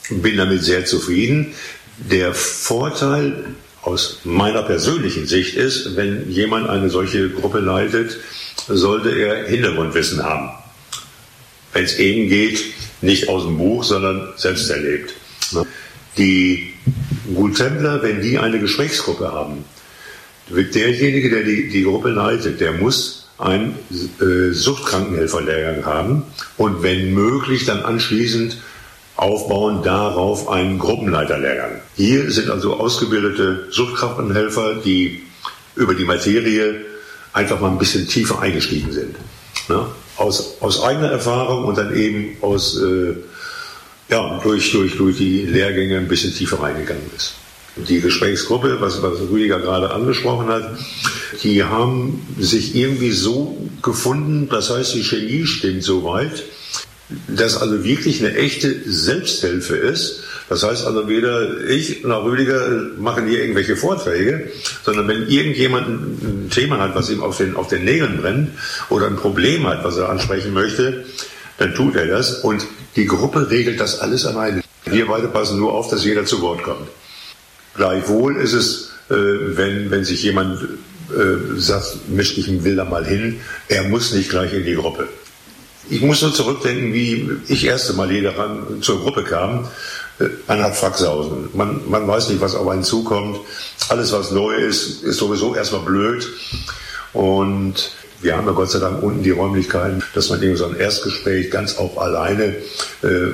Bin 0.09 0.37
damit 0.37 0.63
sehr 0.63 0.85
zufrieden. 0.85 1.55
Der 1.97 2.35
Vorteil 2.35 3.55
aus 3.83 4.19
meiner 4.23 4.63
persönlichen 4.63 5.27
Sicht 5.27 5.55
ist, 5.55 5.95
wenn 5.95 6.29
jemand 6.29 6.69
eine 6.69 6.89
solche 6.89 7.29
Gruppe 7.29 7.59
leitet, 7.59 8.17
sollte 8.67 9.11
er 9.11 9.45
Hintergrundwissen 9.45 10.23
haben. 10.23 10.51
Wenn 11.73 11.83
es 11.83 11.97
eben 11.97 12.29
geht, 12.29 12.63
nicht 13.01 13.27
aus 13.29 13.43
dem 13.43 13.57
Buch, 13.57 13.83
sondern 13.83 14.33
selbst 14.37 14.69
erlebt. 14.69 15.13
Die 16.17 16.73
Guttempler, 17.33 18.01
wenn 18.03 18.21
die 18.21 18.37
eine 18.37 18.59
Gesprächsgruppe 18.59 19.31
haben, 19.31 19.65
wird 20.49 20.75
derjenige, 20.75 21.29
der 21.29 21.43
die, 21.43 21.69
die 21.69 21.83
Gruppe 21.83 22.09
leitet, 22.09 22.59
der 22.61 22.73
muss 22.73 23.27
einen 23.37 23.75
äh, 24.21 24.53
Suchtkrankenhelferlehrgang 24.53 25.85
haben 25.85 26.23
und 26.57 26.83
wenn 26.83 27.13
möglich 27.13 27.65
dann 27.65 27.81
anschließend 27.81 28.57
aufbauen 29.23 29.81
darauf 29.83 30.49
einen 30.49 30.79
Gruppenleiterlehrgang. 30.79 31.79
Hier 31.95 32.29
sind 32.29 32.49
also 32.49 32.73
ausgebildete 32.73 33.67
Suchtkrankenhelfer, 33.71 34.75
die 34.83 35.23
über 35.75 35.95
die 35.95 36.03
Materie 36.03 36.81
einfach 37.31 37.61
mal 37.61 37.71
ein 37.71 37.77
bisschen 37.77 38.05
tiefer 38.07 38.41
eingestiegen 38.41 38.91
sind. 38.91 39.15
Ne? 39.69 39.85
Aus, 40.17 40.57
aus 40.59 40.83
eigener 40.83 41.09
Erfahrung 41.09 41.63
und 41.63 41.77
dann 41.77 41.95
eben 41.95 42.35
aus 42.41 42.77
äh, 42.81 43.15
ja, 44.09 44.41
durch, 44.43 44.73
durch, 44.73 44.97
durch 44.97 45.17
die 45.17 45.45
Lehrgänge 45.45 45.97
ein 45.97 46.09
bisschen 46.09 46.35
tiefer 46.35 46.61
reingegangen 46.61 47.09
ist. 47.15 47.35
Die 47.75 48.01
Gesprächsgruppe, 48.01 48.81
was, 48.81 49.01
was 49.01 49.19
Rüdiger 49.31 49.59
gerade 49.59 49.91
angesprochen 49.91 50.47
hat, 50.47 50.77
die 51.41 51.63
haben 51.63 52.27
sich 52.37 52.75
irgendwie 52.75 53.11
so 53.11 53.57
gefunden, 53.81 54.49
das 54.49 54.69
heißt, 54.69 54.93
die 54.93 55.03
Chemie 55.03 55.45
stimmt 55.47 55.81
so 55.81 56.03
weit, 56.03 56.43
dass 57.27 57.57
also 57.57 57.83
wirklich 57.83 58.23
eine 58.23 58.35
echte 58.35 58.75
Selbsthilfe 58.85 59.75
ist. 59.75 60.23
Das 60.49 60.63
heißt 60.63 60.85
also 60.85 61.07
weder 61.07 61.61
ich 61.67 62.03
noch 62.03 62.25
Rüdiger 62.25 62.67
machen 62.97 63.27
hier 63.27 63.41
irgendwelche 63.41 63.75
Vorträge, 63.75 64.51
sondern 64.83 65.07
wenn 65.07 65.27
irgendjemand 65.27 65.87
ein 65.87 66.49
Thema 66.49 66.79
hat, 66.79 66.95
was 66.95 67.09
ihm 67.09 67.23
auf 67.23 67.37
den, 67.37 67.55
auf 67.55 67.67
den 67.67 67.85
Nägeln 67.85 68.17
brennt 68.17 68.49
oder 68.89 69.07
ein 69.07 69.15
Problem 69.15 69.65
hat, 69.67 69.83
was 69.83 69.97
er 69.97 70.09
ansprechen 70.09 70.53
möchte, 70.53 71.05
dann 71.57 71.73
tut 71.73 71.95
er 71.95 72.07
das 72.07 72.39
und 72.39 72.65
die 72.95 73.05
Gruppe 73.05 73.49
regelt 73.49 73.79
das 73.79 73.99
alles 73.99 74.25
alleine. 74.25 74.63
Wir 74.85 75.07
beide 75.07 75.27
passen 75.27 75.59
nur 75.59 75.73
auf, 75.73 75.89
dass 75.89 76.03
jeder 76.03 76.25
zu 76.25 76.41
Wort 76.41 76.63
kommt. 76.63 76.87
Gleichwohl 77.75 78.37
ist 78.37 78.53
es, 78.53 78.91
äh, 79.09 79.15
wenn, 79.15 79.89
wenn 79.89 80.03
sich 80.03 80.23
jemand 80.23 80.61
äh, 80.61 81.59
sagt, 81.59 82.09
misch 82.09 82.35
dich 82.35 82.63
will 82.63 82.75
da 82.75 82.85
mal 82.85 83.05
hin, 83.05 83.39
er 83.67 83.83
muss 83.83 84.13
nicht 84.13 84.29
gleich 84.29 84.53
in 84.53 84.65
die 84.65 84.75
Gruppe. 84.75 85.07
Ich 85.89 86.01
muss 86.01 86.21
nur 86.21 86.33
zurückdenken, 86.33 86.93
wie 86.93 87.29
ich 87.47 87.65
erste 87.65 87.93
Mal 87.93 88.09
hier 88.09 88.23
daran 88.23 88.81
zur 88.81 89.01
Gruppe 89.01 89.23
kam. 89.23 89.67
Äh, 90.19 90.25
man 90.47 90.63
hat 90.63 90.75
Fracksausen. 90.75 91.49
Man, 91.53 91.81
man 91.89 92.07
weiß 92.07 92.29
nicht, 92.29 92.41
was 92.41 92.55
auf 92.55 92.67
einen 92.67 92.83
zukommt. 92.83 93.39
Alles, 93.89 94.11
was 94.11 94.31
neu 94.31 94.53
ist, 94.53 95.03
ist 95.03 95.17
sowieso 95.17 95.55
erstmal 95.55 95.81
blöd. 95.81 96.27
Und 97.11 97.91
wir 98.21 98.37
haben 98.37 98.47
ja 98.47 98.53
Gott 98.53 98.71
sei 98.71 98.79
Dank 98.79 99.03
unten 99.03 99.23
die 99.23 99.31
Räumlichkeiten, 99.31 100.01
dass 100.13 100.29
man 100.29 100.41
eben 100.41 100.55
so 100.55 100.65
ein 100.65 100.77
Erstgespräch 100.77 101.51
ganz 101.51 101.77
auch 101.77 101.97
alleine 101.97 102.55
äh, 103.01 103.31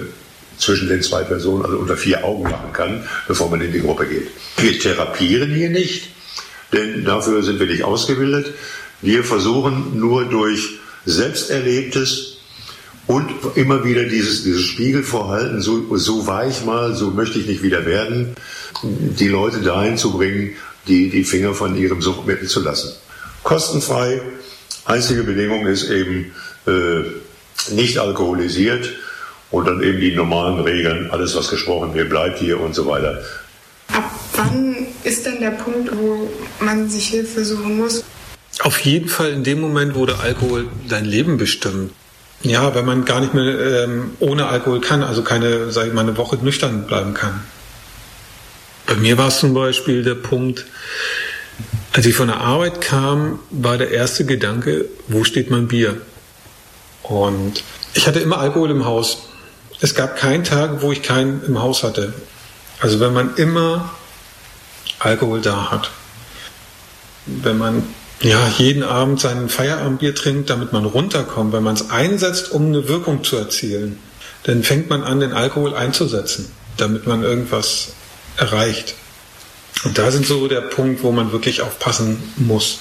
zwischen 0.58 0.90
den 0.90 1.02
zwei 1.02 1.24
Personen, 1.24 1.64
also 1.64 1.78
unter 1.78 1.96
vier 1.96 2.26
Augen 2.26 2.44
machen 2.44 2.74
kann, 2.74 3.08
bevor 3.28 3.50
man 3.50 3.62
in 3.62 3.72
die 3.72 3.82
Gruppe 3.82 4.08
geht. 4.08 4.28
Wir 4.58 4.78
therapieren 4.80 5.54
hier 5.54 5.70
nicht, 5.70 6.10
denn 6.74 7.06
dafür 7.06 7.44
sind 7.44 7.60
wir 7.60 7.68
nicht 7.68 7.84
ausgebildet. 7.84 8.54
Wir 9.02 9.24
versuchen 9.24 9.98
nur 9.98 10.26
durch 10.26 10.80
Selbsterlebtes 11.06 12.39
und 13.10 13.32
immer 13.56 13.84
wieder 13.84 14.04
dieses, 14.04 14.44
dieses 14.44 14.62
Spiegelvorhalten, 14.62 15.62
so, 15.62 15.98
so 15.98 16.28
weich 16.28 16.64
mal, 16.64 16.94
so 16.94 17.10
möchte 17.10 17.40
ich 17.40 17.48
nicht 17.48 17.64
wieder 17.64 17.88
werden, 17.88 18.36
die 18.84 19.28
Leute 19.28 19.62
dahin 19.62 19.98
zu 19.98 20.12
bringen, 20.12 20.54
die, 20.88 21.10
die 21.10 21.24
Finger 21.24 21.56
von 21.56 21.76
ihrem 21.76 22.04
Suchtmittel 22.04 22.48
zu 22.48 22.62
lassen. 22.62 22.92
kostenfrei. 23.42 24.22
Einzige 24.86 25.24
Bedingung 25.24 25.66
ist 25.66 25.90
eben 25.90 26.34
äh, 26.68 27.74
nicht 27.74 27.98
alkoholisiert 27.98 28.92
und 29.50 29.66
dann 29.66 29.82
eben 29.82 30.00
die 30.00 30.16
normalen 30.16 30.60
Regeln, 30.60 31.10
alles 31.10 31.36
was 31.36 31.50
gesprochen 31.50 31.96
wird, 31.96 32.12
bleibt 32.12 32.38
hier 32.38 32.60
und 32.60 32.76
so 32.76 32.86
weiter. 32.86 33.24
Ab 33.92 34.12
wann 34.36 34.86
ist 35.04 35.26
denn 35.26 35.40
der 35.40 35.52
Punkt, 35.52 35.90
wo 35.98 36.30
man 36.60 36.88
sich 36.88 37.08
Hilfe 37.08 37.44
suchen 37.44 37.76
muss? 37.76 38.04
Auf 38.60 38.78
jeden 38.82 39.10
Fall 39.10 39.32
in 39.32 39.44
dem 39.44 39.62
Moment, 39.62 39.96
wo 39.96 40.06
der 40.06 40.20
Alkohol 40.20 40.68
dein 40.88 41.06
Leben 41.06 41.38
bestimmt. 41.38 41.92
Ja, 42.42 42.74
wenn 42.74 42.86
man 42.86 43.04
gar 43.04 43.20
nicht 43.20 43.34
mehr 43.34 43.84
ähm, 43.84 44.12
ohne 44.20 44.48
Alkohol 44.48 44.80
kann, 44.80 45.04
also 45.04 45.24
keine, 45.24 45.72
sage 45.72 45.90
ich 45.90 45.94
mal, 45.94 46.02
eine 46.02 46.18
Woche 46.18 46.38
nüchtern 46.38 46.88
bleiben 46.88 47.14
kann. 47.14 47.44
Bei 48.86 48.96
mir 48.96 49.18
war 49.18 49.28
es 49.28 49.40
zum 49.40 49.54
Beispiel 49.54 50.04
der 50.04 50.16
Punkt, 50.16 50.66
als 51.92 52.06
ich 52.06 52.16
von 52.16 52.28
der 52.28 52.40
Arbeit 52.40 52.82
kam, 52.82 53.40
war 53.50 53.78
der 53.78 53.92
erste 53.92 54.26
Gedanke, 54.26 54.86
wo 55.08 55.24
steht 55.24 55.52
mein 55.52 55.68
Bier? 55.68 56.00
Und 57.04 57.64
ich 57.94 58.08
hatte 58.08 58.20
immer 58.20 58.38
Alkohol 58.38 58.72
im 58.72 58.86
Haus. 58.86 59.24
Es 59.82 59.96
gab 59.96 60.16
keinen 60.16 60.44
Tag, 60.44 60.82
wo 60.82 60.92
ich 60.92 61.02
keinen 61.02 61.44
im 61.46 61.62
Haus 61.62 61.84
hatte. 61.84 62.14
Also 62.80 63.00
wenn 63.00 63.14
man 63.14 63.36
immer 63.36 63.90
Alkohol 65.00 65.42
da 65.42 65.72
hat, 65.72 65.92
wenn 67.26 67.58
man 67.58 67.84
ja 68.22 68.48
jeden 68.58 68.84
Abend 68.84 69.20
sein 69.20 69.50
Feierabendbier 69.50 70.16
trinkt, 70.16 70.50
damit 70.50 70.74
man 70.74 70.86
runterkommt, 70.86 71.54
wenn 71.54 71.64
man 71.64 71.76
es 71.76 71.90
einsetzt, 71.90 72.52
um 72.52 72.68
eine 72.68 72.88
Wirkung 72.88 73.24
zu 73.24 73.38
erzielen, 73.38 74.00
dann 74.44 74.64
fängt 74.64 74.90
man 74.90 75.04
an, 75.04 75.20
den 75.20 75.34
Alkohol 75.34 75.74
einzusetzen, 75.76 76.52
damit 76.78 77.08
man 77.08 77.24
irgendwas 77.24 77.90
erreicht. 78.38 78.96
Und 79.86 79.98
da 79.98 80.12
sind 80.12 80.26
so 80.26 80.48
der 80.48 80.62
Punkt, 80.62 81.04
wo 81.04 81.12
man 81.12 81.32
wirklich 81.32 81.62
aufpassen 81.62 82.22
muss. 82.38 82.80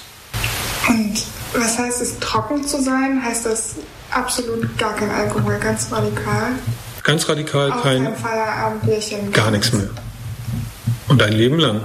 Und 0.89 1.15
was 1.55 1.79
heißt 1.79 2.03
es, 2.03 2.19
trocken 2.19 2.67
zu 2.67 2.83
sein? 2.83 3.23
Heißt 3.25 3.47
das 3.47 3.77
absolut 4.11 4.77
gar 4.79 4.95
kein 4.97 5.11
Alkohol, 5.11 5.59
ganz 5.59 5.91
radikal? 5.93 6.53
Ganz 7.05 7.29
radikal 7.29 7.73
Auch 7.73 7.83
kein, 7.83 8.05
kein 8.05 8.17
Feierabendbierchen. 8.17 9.33
gar 9.33 9.51
nichts 9.51 9.73
mehr. 9.73 9.89
Und 11.09 11.23
ein 11.23 11.33
Leben 11.33 11.59
lang. 11.59 11.81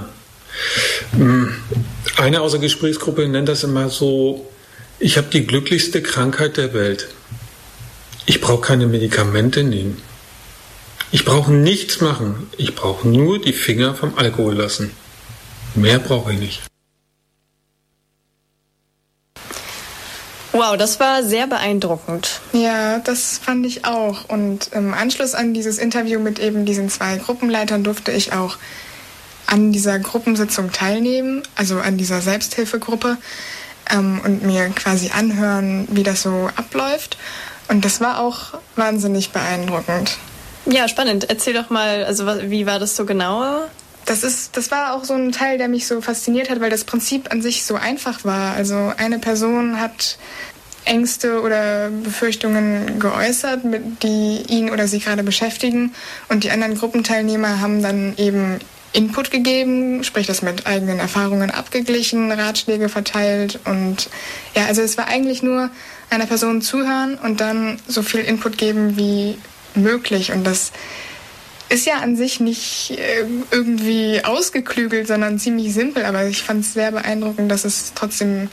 Eine 2.16 2.40
aus 2.42 2.52
der 2.52 2.60
Gesprächsgruppe 2.60 3.26
nennt 3.28 3.48
das 3.48 3.64
immer 3.64 3.88
so, 3.88 4.46
ich 5.00 5.16
habe 5.16 5.26
die 5.32 5.46
glücklichste 5.46 6.00
Krankheit 6.00 6.56
der 6.56 6.72
Welt. 6.72 7.08
Ich 8.26 8.40
brauche 8.40 8.60
keine 8.60 8.86
Medikamente 8.86 9.64
nehmen. 9.64 10.00
Ich 11.10 11.24
brauche 11.24 11.52
nichts 11.52 12.00
machen. 12.00 12.48
Ich 12.56 12.74
brauche 12.74 13.06
nur 13.06 13.40
die 13.40 13.52
Finger 13.52 13.94
vom 13.94 14.16
Alkohol 14.16 14.54
lassen. 14.54 14.92
Mehr 15.74 15.98
brauche 15.98 16.32
ich 16.32 16.38
nicht. 16.38 16.62
Wow, 20.52 20.76
das 20.76 21.00
war 21.00 21.24
sehr 21.24 21.48
beeindruckend. 21.48 22.40
Ja, 22.52 23.00
das 23.00 23.38
fand 23.38 23.66
ich 23.66 23.84
auch. 23.84 24.28
Und 24.28 24.70
im 24.72 24.94
Anschluss 24.94 25.34
an 25.34 25.52
dieses 25.52 25.78
Interview 25.78 26.20
mit 26.20 26.38
eben 26.38 26.64
diesen 26.64 26.88
zwei 26.88 27.16
Gruppenleitern 27.16 27.82
durfte 27.82 28.12
ich 28.12 28.32
auch 28.32 28.56
an 29.46 29.72
dieser 29.72 29.98
Gruppensitzung 29.98 30.72
teilnehmen, 30.72 31.42
also 31.54 31.78
an 31.78 31.96
dieser 31.96 32.20
Selbsthilfegruppe 32.20 33.16
ähm, 33.90 34.20
und 34.24 34.42
mir 34.42 34.68
quasi 34.70 35.10
anhören, 35.10 35.86
wie 35.90 36.02
das 36.02 36.22
so 36.22 36.50
abläuft. 36.56 37.18
Und 37.68 37.84
das 37.84 38.00
war 38.00 38.20
auch 38.20 38.58
wahnsinnig 38.76 39.30
beeindruckend. 39.30 40.18
Ja, 40.66 40.88
spannend. 40.88 41.28
Erzähl 41.28 41.54
doch 41.54 41.70
mal, 41.70 42.04
also 42.04 42.26
wie 42.26 42.66
war 42.66 42.78
das 42.78 42.96
so 42.96 43.04
genauer? 43.04 43.68
Das 44.06 44.22
ist, 44.22 44.56
das 44.56 44.70
war 44.70 44.94
auch 44.94 45.04
so 45.04 45.14
ein 45.14 45.32
Teil, 45.32 45.56
der 45.58 45.68
mich 45.68 45.86
so 45.86 46.00
fasziniert 46.00 46.50
hat, 46.50 46.60
weil 46.60 46.70
das 46.70 46.84
Prinzip 46.84 47.32
an 47.32 47.42
sich 47.42 47.64
so 47.64 47.74
einfach 47.74 48.24
war. 48.24 48.54
Also 48.54 48.92
eine 48.96 49.18
Person 49.18 49.80
hat 49.80 50.18
Ängste 50.84 51.40
oder 51.40 51.90
Befürchtungen 51.90 52.98
geäußert, 52.98 53.64
mit, 53.64 54.02
die 54.02 54.42
ihn 54.48 54.70
oder 54.70 54.88
sie 54.88 55.00
gerade 55.00 55.22
beschäftigen. 55.22 55.94
Und 56.28 56.44
die 56.44 56.50
anderen 56.50 56.76
Gruppenteilnehmer 56.76 57.60
haben 57.60 57.82
dann 57.82 58.14
eben 58.18 58.58
Input 58.94 59.32
gegeben, 59.32 60.04
sprich 60.04 60.26
das 60.26 60.40
mit 60.40 60.66
eigenen 60.66 61.00
Erfahrungen 61.00 61.50
abgeglichen, 61.50 62.30
Ratschläge 62.30 62.88
verteilt. 62.88 63.58
Und 63.64 64.08
ja, 64.54 64.66
also 64.66 64.82
es 64.82 64.96
war 64.96 65.08
eigentlich 65.08 65.42
nur 65.42 65.68
einer 66.10 66.26
Person 66.26 66.62
zuhören 66.62 67.18
und 67.18 67.40
dann 67.40 67.78
so 67.88 68.02
viel 68.02 68.20
Input 68.20 68.56
geben 68.56 68.96
wie 68.96 69.36
möglich. 69.74 70.30
Und 70.30 70.44
das 70.44 70.70
ist 71.68 71.86
ja 71.86 71.94
an 71.94 72.14
sich 72.14 72.38
nicht 72.38 72.92
äh, 72.92 73.26
irgendwie 73.50 74.24
ausgeklügelt, 74.24 75.08
sondern 75.08 75.40
ziemlich 75.40 75.74
simpel. 75.74 76.04
Aber 76.04 76.24
ich 76.26 76.42
fand 76.42 76.64
es 76.64 76.74
sehr 76.74 76.92
beeindruckend, 76.92 77.50
dass 77.50 77.64
es 77.64 77.92
trotzdem 77.96 78.48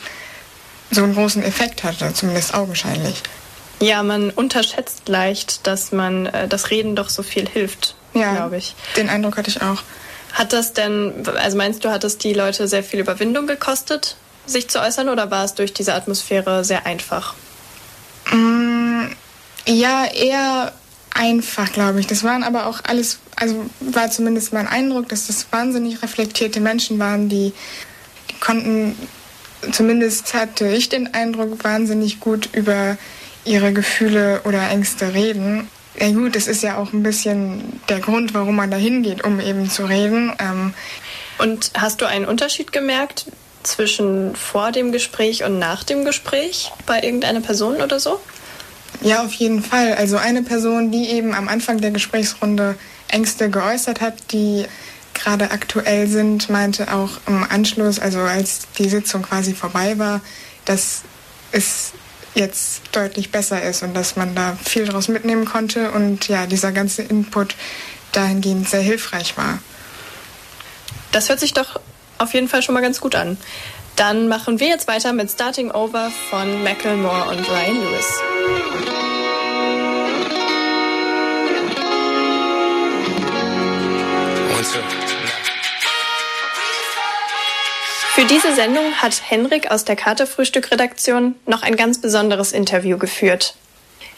so 0.90 1.04
einen 1.04 1.14
großen 1.14 1.44
Effekt 1.44 1.84
hatte, 1.84 2.14
zumindest 2.14 2.56
augenscheinlich. 2.56 3.22
Ja, 3.80 4.02
man 4.02 4.32
unterschätzt 4.32 5.08
leicht, 5.08 5.68
dass 5.68 5.92
man 5.92 6.26
äh, 6.26 6.48
das 6.48 6.72
Reden 6.72 6.96
doch 6.96 7.10
so 7.10 7.22
viel 7.22 7.48
hilft, 7.48 7.96
Ja, 8.16 8.34
glaube 8.34 8.58
ich. 8.58 8.76
Den 8.98 9.10
Eindruck 9.10 9.38
hatte 9.38 9.50
ich 9.52 9.62
auch. 9.62 9.84
Hat 10.34 10.54
das 10.54 10.74
denn, 10.74 11.26
also 11.36 11.58
meinst 11.58 11.84
du, 11.84 11.90
hat 11.90 12.04
es 12.04 12.18
die 12.18 12.34
Leute 12.34 12.68
sehr 12.68 12.84
viel 12.84 13.00
Überwindung 13.00 13.48
gekostet, 13.48 14.16
sich 14.46 14.70
zu 14.70 14.82
äußern, 14.82 15.10
oder 15.10 15.30
war 15.30 15.44
es 15.44 15.56
durch 15.56 15.74
diese 15.74 15.94
Atmosphäre 15.94 16.64
sehr 16.64 16.86
einfach? 16.86 17.36
Mm, 18.32 19.08
ja, 19.66 20.06
eher 20.06 20.74
einfach, 21.14 21.72
glaube 21.72 22.00
ich. 22.00 22.08
Das 22.08 22.24
waren 22.24 22.44
aber 22.44 22.66
auch 22.66 22.80
alles, 22.84 23.20
also 23.36 23.66
war 23.80 24.10
zumindest 24.10 24.54
mein 24.54 24.68
Eindruck, 24.68 25.10
dass 25.10 25.28
das 25.28 25.48
wahnsinnig 25.52 26.02
reflektierte 26.02 26.62
Menschen 26.62 27.00
waren, 27.00 27.30
die, 27.30 27.54
die 28.30 28.40
konnten, 28.40 28.96
zumindest 29.72 30.34
hatte 30.34 30.68
ich 30.70 30.90
den 30.90 31.14
Eindruck, 31.14 31.64
wahnsinnig 31.64 32.20
gut 32.20 32.50
über 32.54 32.98
ihre 33.44 33.74
Gefühle 33.74 34.42
oder 34.46 34.70
Ängste 34.70 35.14
reden. 35.14 35.70
Ja 36.00 36.10
gut, 36.12 36.36
das 36.36 36.48
ist 36.48 36.64
ja 36.64 36.78
auch 36.78 36.94
ein 36.94 37.04
bisschen 37.04 37.82
der 37.90 38.00
Grund, 38.00 38.34
warum 38.34 38.56
man 38.56 38.72
da 38.72 38.78
hingeht, 38.78 39.24
um 39.24 39.40
eben 39.40 39.70
zu 39.70 39.86
reden. 39.86 40.34
Ähm, 40.40 40.74
Und 41.38 41.72
hast 41.76 42.02
du 42.02 42.06
einen 42.06 42.26
Unterschied 42.26 42.72
gemerkt 42.72 43.26
zwischen 43.64 44.36
vor 44.36 44.72
dem 44.72 44.92
Gespräch 44.92 45.44
und 45.44 45.60
nach 45.60 45.84
dem 45.84 46.06
Gespräch 46.06 46.72
bei 46.86 47.02
irgendeiner 47.02 47.42
Person 47.42 47.82
oder 47.82 48.00
so? 48.00 48.20
Ja, 49.02 49.24
auf 49.24 49.34
jeden 49.34 49.64
Fall. 49.64 49.96
Also 49.96 50.18
eine 50.18 50.44
Person, 50.44 50.92
die 50.92 51.10
eben 51.10 51.34
am 51.34 51.48
Anfang 51.48 51.82
der 51.82 51.92
Gesprächsrunde 51.92 52.76
Ängste 53.08 53.50
geäußert 53.50 54.02
hat, 54.02 54.16
die 54.32 54.66
gerade 55.14 55.52
aktuell 55.52 56.08
sind, 56.08 56.50
meinte 56.50 56.94
auch 56.94 57.12
im 57.28 57.44
Anschluss, 57.50 58.00
also 58.00 58.20
als 58.20 58.62
die 58.78 58.90
Sitzung 58.90 59.24
quasi 59.24 59.54
vorbei 59.54 59.98
war, 59.98 60.22
dass 60.66 61.02
es 61.52 61.92
jetzt 62.36 62.82
deutlich 62.92 63.32
besser 63.32 63.62
ist 63.62 63.84
und 63.84 63.94
dass 63.94 64.16
man 64.16 64.36
da 64.36 64.58
viel 64.64 64.86
daraus 64.86 65.08
mitnehmen 65.08 65.46
konnte 65.46 65.92
und 65.92 66.28
ja, 66.28 66.46
dieser 66.46 66.72
ganze 66.72 67.02
Input 67.02 67.56
dahingehend 68.12 68.70
sehr 68.70 68.82
hilfreich 68.82 69.38
war. 69.38 69.60
Das 71.12 71.30
hört 71.30 71.40
sich 71.40 71.54
doch 71.54 71.80
auf 72.18 72.34
jeden 72.34 72.48
Fall 72.48 72.62
schon 72.62 72.74
mal 72.74 72.82
ganz 72.82 73.02
gut 73.02 73.16
an. 73.16 73.38
Dann 73.96 74.28
machen 74.28 74.60
wir 74.60 74.68
jetzt 74.68 74.88
weiter 74.88 75.12
mit 75.12 75.30
Starting 75.30 75.72
Over 75.72 76.12
von 76.30 76.64
Macklemore 76.64 77.30
und 77.30 77.50
Ryan 77.50 77.76
Lewis. 77.76 79.01
Für 88.14 88.26
diese 88.26 88.54
Sendung 88.54 88.92
hat 88.96 89.22
Henrik 89.30 89.72
aus 89.72 89.86
der 89.86 89.96
Katerfrühstück-Redaktion 89.96 91.36
noch 91.46 91.64
ein 91.64 91.78
ganz 91.78 92.02
besonderes 92.02 92.52
Interview 92.52 92.98
geführt. 92.98 93.56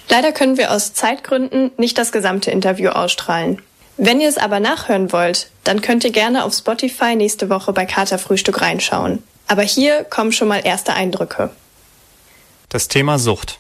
Leider 0.10 0.32
können 0.32 0.58
wir 0.58 0.72
aus 0.72 0.94
Zeitgründen 0.94 1.70
nicht 1.78 2.00
das 2.00 2.12
gesamte 2.12 2.50
Interview 2.50 2.90
ausstrahlen. 2.90 3.62
Wenn 3.98 4.20
ihr 4.20 4.30
es 4.30 4.40
aber 4.40 4.60
nachhören 4.60 5.12
wollt, 5.12 5.52
dann 5.64 5.82
könnt 5.82 6.04
ihr 6.04 6.12
gerne 6.12 6.44
auf 6.44 6.56
Spotify 6.56 7.16
nächste 7.16 7.52
Woche 7.52 7.72
bei 7.72 7.86
Katerfrühstück 7.86 8.62
reinschauen. 8.62 9.22
Aber 9.46 9.62
hier 9.62 10.04
kommen 10.06 10.32
schon 10.32 10.48
mal 10.48 10.66
erste 10.66 10.96
Eindrücke. 10.96 11.52
Das 12.70 12.88
Thema 12.88 13.20
Sucht. 13.20 13.60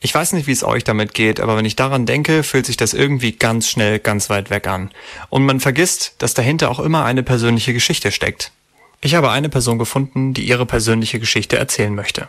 Ich 0.00 0.14
weiß 0.14 0.32
nicht, 0.32 0.46
wie 0.46 0.52
es 0.52 0.64
euch 0.64 0.84
damit 0.84 1.12
geht, 1.12 1.38
aber 1.38 1.58
wenn 1.58 1.66
ich 1.66 1.76
daran 1.76 2.06
denke, 2.06 2.44
fühlt 2.44 2.64
sich 2.64 2.78
das 2.78 2.94
irgendwie 2.94 3.32
ganz 3.32 3.68
schnell 3.68 3.98
ganz 3.98 4.30
weit 4.30 4.48
weg 4.48 4.66
an. 4.66 4.90
Und 5.28 5.44
man 5.44 5.60
vergisst, 5.60 6.14
dass 6.16 6.32
dahinter 6.32 6.70
auch 6.70 6.80
immer 6.80 7.04
eine 7.04 7.22
persönliche 7.22 7.74
Geschichte 7.74 8.10
steckt. 8.10 8.52
Ich 9.02 9.14
habe 9.14 9.30
eine 9.30 9.48
Person 9.48 9.78
gefunden, 9.78 10.34
die 10.34 10.46
ihre 10.46 10.66
persönliche 10.66 11.18
Geschichte 11.18 11.56
erzählen 11.56 11.94
möchte. 11.94 12.28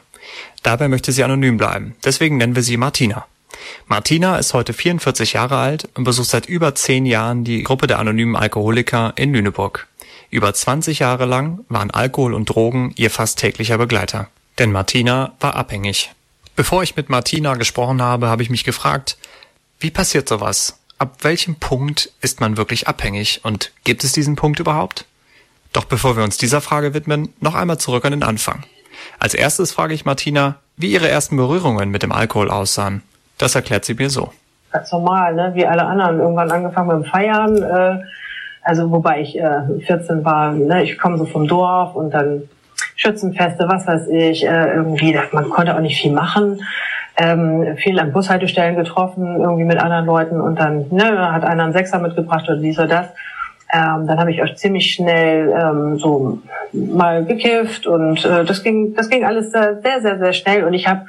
Dabei 0.63 0.87
möchte 0.87 1.11
sie 1.11 1.23
anonym 1.23 1.57
bleiben, 1.57 1.95
deswegen 2.05 2.37
nennen 2.37 2.55
wir 2.55 2.63
sie 2.63 2.77
Martina. 2.77 3.25
Martina 3.87 4.37
ist 4.37 4.53
heute 4.53 4.71
44 4.71 5.33
Jahre 5.33 5.57
alt 5.57 5.89
und 5.95 6.05
besucht 6.05 6.29
seit 6.29 6.45
über 6.45 6.73
10 6.73 7.05
Jahren 7.05 7.43
die 7.43 7.63
Gruppe 7.63 7.87
der 7.87 7.99
anonymen 7.99 8.37
Alkoholiker 8.37 9.13
in 9.17 9.33
Lüneburg. 9.33 9.87
Über 10.29 10.53
20 10.53 10.99
Jahre 10.99 11.25
lang 11.25 11.65
waren 11.67 11.91
Alkohol 11.91 12.33
und 12.33 12.45
Drogen 12.45 12.93
ihr 12.95 13.11
fast 13.11 13.39
täglicher 13.39 13.77
Begleiter. 13.77 14.29
Denn 14.57 14.71
Martina 14.71 15.33
war 15.41 15.57
abhängig. 15.57 16.11
Bevor 16.55 16.83
ich 16.83 16.95
mit 16.95 17.09
Martina 17.09 17.55
gesprochen 17.55 18.01
habe, 18.01 18.27
habe 18.27 18.43
ich 18.43 18.49
mich 18.49 18.63
gefragt, 18.63 19.17
wie 19.79 19.91
passiert 19.91 20.29
sowas? 20.29 20.79
Ab 20.97 21.17
welchem 21.21 21.55
Punkt 21.55 22.11
ist 22.21 22.39
man 22.39 22.55
wirklich 22.55 22.87
abhängig 22.87 23.41
und 23.43 23.71
gibt 23.83 24.05
es 24.05 24.13
diesen 24.13 24.37
Punkt 24.37 24.59
überhaupt? 24.59 25.05
Doch 25.73 25.85
bevor 25.85 26.17
wir 26.17 26.23
uns 26.23 26.37
dieser 26.37 26.61
Frage 26.61 26.93
widmen, 26.93 27.33
noch 27.39 27.55
einmal 27.55 27.77
zurück 27.77 28.03
an 28.05 28.11
den 28.11 28.23
Anfang. 28.23 28.63
Als 29.19 29.33
erstes 29.33 29.71
frage 29.71 29.93
ich 29.93 30.05
Martina, 30.05 30.55
wie 30.75 30.91
ihre 30.91 31.07
ersten 31.07 31.37
Berührungen 31.37 31.89
mit 31.89 32.03
dem 32.03 32.11
Alkohol 32.11 32.49
aussahen. 32.49 33.03
Das 33.37 33.55
erklärt 33.55 33.85
sie 33.85 33.93
mir 33.93 34.09
so. 34.09 34.31
Ganz 34.71 34.91
normal, 34.91 35.35
ne? 35.35 35.51
wie 35.53 35.65
alle 35.65 35.85
anderen. 35.85 36.19
Irgendwann 36.19 36.51
angefangen 36.51 36.89
dem 36.89 37.05
Feiern. 37.05 37.61
Äh, 37.61 38.03
also 38.63 38.91
wobei 38.91 39.21
ich 39.21 39.37
äh, 39.37 39.61
14 39.85 40.23
war, 40.23 40.51
ne? 40.53 40.83
ich 40.83 40.97
komme 40.97 41.17
so 41.17 41.25
vom 41.25 41.47
Dorf 41.47 41.95
und 41.95 42.11
dann 42.11 42.43
Schützenfeste, 42.95 43.67
was 43.67 43.87
weiß 43.87 44.07
ich, 44.09 44.45
äh, 44.45 44.73
irgendwie, 44.73 45.17
man 45.31 45.49
konnte 45.49 45.75
auch 45.75 45.79
nicht 45.79 45.99
viel 45.99 46.11
machen. 46.11 46.61
Ähm, 47.17 47.75
viel 47.77 47.99
an 47.99 48.13
Bushaltestellen 48.13 48.75
getroffen, 48.75 49.41
irgendwie 49.41 49.65
mit 49.65 49.77
anderen 49.77 50.05
Leuten 50.05 50.39
und 50.39 50.59
dann 50.59 50.85
ne, 50.91 51.31
hat 51.31 51.43
einer 51.43 51.63
einen 51.63 51.73
Sechser 51.73 51.99
mitgebracht 51.99 52.45
oder 52.47 52.57
dies 52.57 52.77
oder 52.77 52.87
das. 52.87 53.07
Ähm, 53.73 54.05
dann 54.07 54.19
habe 54.19 54.31
ich 54.31 54.43
auch 54.43 54.53
ziemlich 54.55 54.93
schnell 54.93 55.49
ähm, 55.49 55.97
so 55.97 56.39
mal 56.73 57.23
gekifft 57.25 57.87
und 57.87 58.23
äh, 58.25 58.43
das 58.43 58.63
ging, 58.63 58.93
das 58.95 59.09
ging 59.09 59.23
alles 59.23 59.51
sehr, 59.51 59.79
sehr, 59.81 60.19
sehr 60.19 60.33
schnell. 60.33 60.65
Und 60.65 60.73
ich 60.73 60.87
habe 60.87 61.05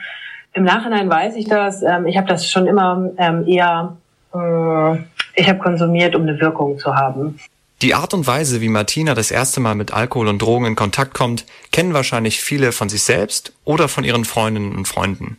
im 0.52 0.64
Nachhinein 0.64 1.08
weiß 1.08 1.34
ich 1.36 1.48
das. 1.48 1.82
Ähm, 1.82 2.06
ich 2.06 2.16
habe 2.16 2.28
das 2.28 2.48
schon 2.48 2.66
immer 2.66 3.10
ähm, 3.18 3.46
eher, 3.48 3.96
äh, 4.34 4.96
ich 5.34 5.48
habe 5.48 5.58
konsumiert, 5.58 6.14
um 6.14 6.22
eine 6.22 6.38
Wirkung 6.40 6.78
zu 6.78 6.94
haben. 6.94 7.38
Die 7.80 7.94
Art 7.94 8.14
und 8.14 8.28
Weise, 8.28 8.60
wie 8.60 8.68
Martina 8.68 9.14
das 9.14 9.32
erste 9.32 9.58
Mal 9.58 9.74
mit 9.74 9.92
Alkohol 9.92 10.28
und 10.28 10.40
Drogen 10.40 10.66
in 10.66 10.76
Kontakt 10.76 11.14
kommt, 11.14 11.44
kennen 11.72 11.94
wahrscheinlich 11.94 12.40
viele 12.40 12.70
von 12.70 12.88
sich 12.88 13.02
selbst 13.02 13.54
oder 13.64 13.88
von 13.88 14.04
ihren 14.04 14.24
Freundinnen 14.24 14.76
und 14.76 14.86
Freunden. 14.86 15.38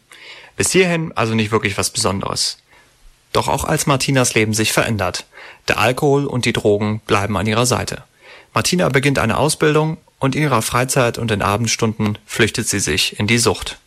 Bis 0.58 0.72
hierhin 0.72 1.14
also 1.16 1.36
nicht 1.36 1.54
wirklich 1.54 1.78
was 1.78 1.90
Besonderes. 1.90 2.58
Doch 3.32 3.48
auch 3.48 3.64
als 3.64 3.88
Martinas 3.88 4.36
Leben 4.36 4.54
sich 4.54 4.74
verändert. 4.74 5.26
Der 5.68 5.80
Alkohol 5.80 6.26
und 6.26 6.46
die 6.46 6.54
Drogen 6.54 7.02
bleiben 7.06 7.38
an 7.38 7.48
ihrer 7.48 7.66
Seite. 7.66 8.04
Martina 8.54 8.90
beginnt 8.90 9.20
eine 9.20 9.38
Ausbildung 9.38 9.98
und 10.20 10.36
in 10.36 10.44
ihrer 10.44 10.62
Freizeit 10.62 11.18
und 11.18 11.32
in 11.32 11.42
Abendstunden 11.42 12.18
flüchtet 12.26 12.68
sie 12.68 12.80
sich 12.80 13.20
in 13.20 13.28
die 13.28 13.38
Sucht. 13.38 13.78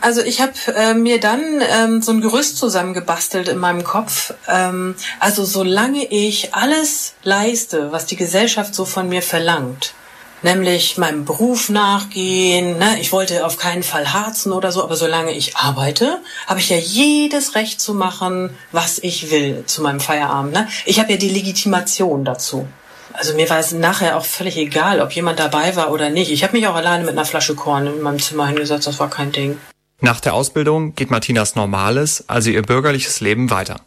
Also 0.00 0.22
ich 0.22 0.40
habe 0.40 0.52
äh, 0.74 0.94
mir 0.94 1.20
dann 1.20 1.40
ähm, 1.60 2.02
so 2.02 2.12
ein 2.12 2.20
Gerüst 2.20 2.56
zusammengebastelt 2.56 3.48
in 3.48 3.58
meinem 3.58 3.84
Kopf. 3.84 4.32
Ähm, 4.48 4.94
also 5.18 5.44
solange 5.44 6.04
ich 6.06 6.54
alles 6.54 7.14
leiste, 7.22 7.92
was 7.92 8.06
die 8.06 8.16
Gesellschaft 8.16 8.74
so 8.74 8.84
von 8.84 9.08
mir 9.08 9.22
verlangt, 9.22 9.94
nämlich 10.42 10.98
meinem 10.98 11.24
Beruf 11.24 11.68
nachgehen. 11.68 12.78
Ne? 12.78 13.00
Ich 13.00 13.12
wollte 13.12 13.44
auf 13.46 13.56
keinen 13.56 13.82
Fall 13.82 14.12
harzen 14.12 14.52
oder 14.52 14.72
so, 14.72 14.82
aber 14.82 14.96
solange 14.96 15.32
ich 15.32 15.56
arbeite, 15.56 16.20
habe 16.46 16.60
ich 16.60 16.70
ja 16.70 16.76
jedes 16.76 17.54
Recht 17.54 17.80
zu 17.80 17.94
machen, 17.94 18.50
was 18.72 18.98
ich 18.98 19.30
will 19.30 19.64
zu 19.66 19.82
meinem 19.82 20.00
Feierabend. 20.00 20.52
Ne? 20.52 20.68
Ich 20.86 20.98
habe 20.98 21.12
ja 21.12 21.18
die 21.18 21.28
Legitimation 21.28 22.24
dazu. 22.24 22.66
Also 23.12 23.34
mir 23.34 23.50
war 23.50 23.58
es 23.58 23.72
nachher 23.72 24.16
auch 24.16 24.24
völlig 24.24 24.56
egal, 24.56 25.00
ob 25.00 25.12
jemand 25.12 25.38
dabei 25.40 25.74
war 25.76 25.90
oder 25.90 26.10
nicht. 26.10 26.30
Ich 26.30 26.44
habe 26.44 26.56
mich 26.56 26.66
auch 26.66 26.76
alleine 26.76 27.04
mit 27.04 27.12
einer 27.12 27.24
Flasche 27.24 27.54
Korn 27.54 27.86
in 27.86 28.00
meinem 28.00 28.20
Zimmer 28.20 28.46
hingesetzt, 28.46 28.86
das 28.86 29.00
war 29.00 29.10
kein 29.10 29.32
Ding. 29.32 29.58
Nach 30.00 30.20
der 30.20 30.32
Ausbildung 30.32 30.94
geht 30.94 31.10
Martinas 31.10 31.56
normales, 31.56 32.24
also 32.28 32.50
ihr 32.50 32.62
bürgerliches 32.62 33.20
Leben 33.20 33.50
weiter. 33.50 33.80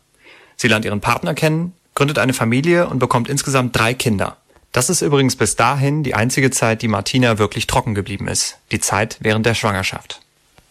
Sie 0.57 0.67
lernt 0.67 0.85
ihren 0.85 1.01
Partner 1.01 1.33
kennen, 1.33 1.73
gründet 1.95 2.19
eine 2.19 2.33
Familie 2.33 2.87
und 2.87 2.99
bekommt 2.99 3.29
insgesamt 3.29 3.77
drei 3.77 3.93
Kinder. 3.93 4.37
Das 4.73 4.89
ist 4.89 5.03
übrigens 5.03 5.35
bis 5.35 5.55
dahin 5.55 6.01
die 6.01 6.15
einzige 6.15 6.49
Zeit, 6.49 6.81
die 6.81 6.87
Martina 6.87 7.37
wirklich 7.37 7.67
trocken 7.67 7.93
geblieben 7.93 8.27
ist, 8.27 8.57
die 8.71 8.79
Zeit 8.79 9.17
während 9.19 9.45
der 9.45 9.53
Schwangerschaft. 9.53 10.19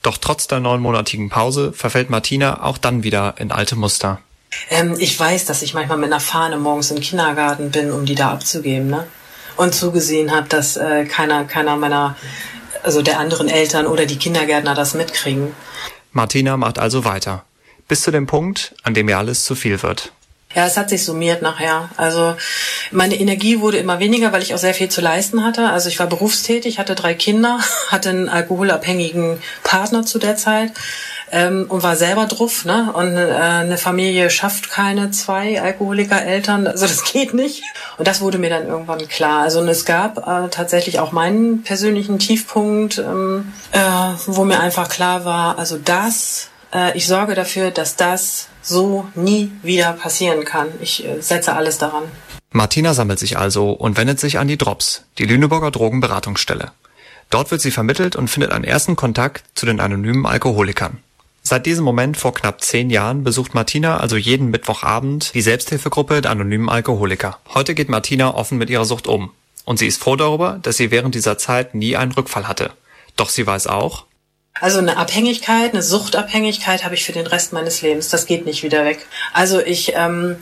Doch 0.03 0.19
trotz 0.19 0.49
der 0.49 0.59
neunmonatigen 0.59 1.31
Pause 1.31 1.73
verfällt 1.73 2.11
Martina 2.11 2.65
auch 2.65 2.79
dann 2.79 3.05
wieder 3.05 3.37
in 3.39 3.53
alte 3.53 3.77
Muster. 3.77 4.21
Ähm, 4.71 4.97
ich 4.99 5.19
weiß, 5.19 5.45
dass 5.45 5.63
ich 5.63 5.73
manchmal 5.73 5.99
mit 5.99 6.09
einer 6.09 6.19
Fahne 6.19 6.57
morgens 6.59 6.91
im 6.91 6.99
Kindergarten 6.99 7.71
bin, 7.71 7.93
um 7.93 8.05
die 8.05 8.17
da 8.17 8.33
abzugeben, 8.33 8.89
ne? 8.89 9.07
Und 9.57 9.73
zugesehen 9.73 10.35
habe, 10.35 10.49
dass 10.49 10.77
äh, 10.77 11.05
keiner, 11.05 11.45
keiner 11.45 11.77
meiner, 11.77 12.17
also 12.83 13.03
der 13.03 13.21
anderen 13.21 13.49
Eltern 13.49 13.87
oder 13.87 14.05
die 14.05 14.17
Kindergärtner 14.17 14.75
das 14.75 14.95
mitkriegen. 14.95 15.55
Martina 16.11 16.57
macht 16.57 16.81
also 16.81 17.05
weiter. 17.05 17.45
Bis 17.87 18.03
zu 18.03 18.11
dem 18.11 18.27
Punkt, 18.27 18.75
an 18.83 18.95
dem 18.95 19.09
ihr 19.09 19.19
alles 19.19 19.45
zu 19.45 19.55
viel 19.55 19.81
wird. 19.83 20.13
Ja, 20.55 20.67
es 20.67 20.77
hat 20.77 20.91
sich 20.91 21.05
summiert 21.05 21.43
nachher. 21.43 21.89
Also 21.97 22.35
meine 22.91 23.15
Energie 23.15 23.61
wurde 23.61 23.79
immer 23.79 24.01
weniger, 24.01 24.33
weil 24.33 24.43
ich 24.43 24.55
auch 24.55 24.59
sehr 24.59 24.75
viel 24.75 24.89
zu 24.89 25.01
leisten 25.01 25.45
hatte. 25.45 25.71
Also 25.71 25.89
ich 25.89 25.99
war 25.99 26.07
berufstätig, 26.07 26.79
hatte 26.79 26.95
drei 26.95 27.15
Kinder, 27.15 27.59
hatte 27.89 28.11
einen 28.11 28.29
alkoholabhängigen 28.29 29.39
Partner 29.63 30.05
zu 30.05 30.19
der 30.19 30.37
Zeit 30.37 30.73
ähm, 31.33 31.67
und 31.69 31.83
war 31.83 31.97
selber 31.97 32.27
drauf. 32.27 32.65
Ne? 32.65 32.93
Und 32.93 33.17
äh, 33.17 33.33
eine 33.33 33.79
Familie 33.79 34.31
schafft 34.31 34.71
keine 34.71 35.11
zwei 35.11 35.61
Alkoholiker-Eltern. 35.61 36.67
Also 36.67 36.87
das 36.87 37.11
geht 37.11 37.35
nicht. 37.35 37.65
Und 37.97 38.07
das 38.07 38.21
wurde 38.21 38.39
mir 38.39 38.51
dann 38.51 38.67
irgendwann 38.67 39.09
klar. 39.09 39.43
Also 39.43 39.61
und 39.61 39.69
es 39.69 39.85
gab 39.85 40.19
äh, 40.19 40.49
tatsächlich 40.51 41.01
auch 41.01 41.13
meinen 41.13 41.63
persönlichen 41.63 42.19
Tiefpunkt, 42.19 42.99
ähm, 42.99 43.53
äh, 43.73 43.79
wo 44.27 44.45
mir 44.45 44.61
einfach 44.61 44.89
klar 44.89 45.25
war, 45.25 45.59
also 45.59 45.79
das, 45.79 46.49
äh, 46.75 46.97
ich 46.97 47.07
sorge 47.07 47.35
dafür, 47.35 47.71
dass 47.71 47.97
das 47.97 48.49
so 48.63 49.07
nie 49.15 49.51
wieder 49.63 49.93
passieren 49.93 50.45
kann. 50.45 50.69
Ich 50.81 51.05
äh, 51.05 51.21
setze 51.21 51.55
alles 51.55 51.79
daran. 51.79 52.05
Martina 52.51 52.95
sammelt 52.95 53.19
sich 53.19 53.39
also 53.39 53.73
und 53.73 53.97
wendet 53.97 54.21
sich 54.21 54.39
an 54.39 54.49
die 54.49 54.59
Drops, 54.59 55.05
die 55.19 55.25
Lüneburger 55.25 55.71
Drogenberatungsstelle. 55.71 56.73
Dort 57.31 57.51
wird 57.51 57.63
sie 57.63 57.71
vermittelt 57.71 58.15
und 58.15 58.29
findet 58.29 58.53
einen 58.53 58.65
ersten 58.65 58.95
Kontakt 58.95 59.45
zu 59.55 59.65
den 59.65 59.81
anonymen 59.81 60.27
Alkoholikern. 60.27 60.99
Seit 61.43 61.67
diesem 61.67 61.85
Moment 61.85 62.17
vor 62.17 62.35
knapp 62.35 62.63
zehn 62.63 62.89
Jahren 62.91 63.25
besucht 63.25 63.55
Martina 63.55 63.97
also 63.97 64.17
jeden 64.17 64.51
Mittwochabend 64.51 65.35
die 65.35 65.41
Selbsthilfegruppe 65.41 66.21
der 66.21 66.31
anonymen 66.31 66.69
Alkoholiker. 66.69 67.39
Heute 67.53 67.75
geht 67.75 67.89
Martina 67.89 68.35
offen 68.35 68.59
mit 68.59 68.71
ihrer 68.71 68.85
Sucht 68.85 69.07
um. 69.07 69.31
Und 69.65 69.79
sie 69.79 69.87
ist 69.87 70.01
froh 70.01 70.17
darüber, 70.17 70.59
dass 70.63 70.77
sie 70.77 70.91
während 70.91 71.15
dieser 71.15 71.39
Zeit 71.39 71.75
nie 71.75 71.97
einen 71.97 72.13
Rückfall 72.13 72.47
hatte. 72.47 72.71
Doch 73.17 73.29
sie 73.29 73.47
weiß 73.47 73.67
auch, 73.67 74.05
also 74.61 74.79
eine 74.79 74.97
Abhängigkeit, 74.97 75.73
eine 75.73 75.83
Suchtabhängigkeit 75.83 76.85
habe 76.85 76.95
ich 76.95 77.05
für 77.05 77.13
den 77.13 77.27
Rest 77.27 77.53
meines 77.53 77.83
Lebens. 77.83 78.09
Das 78.11 78.27
geht 78.27 78.45
nicht 78.47 78.63
wieder 78.63 78.85
weg. 78.85 79.07
Also 79.33 79.61
ich 79.61 79.95
ähm, 79.97 80.37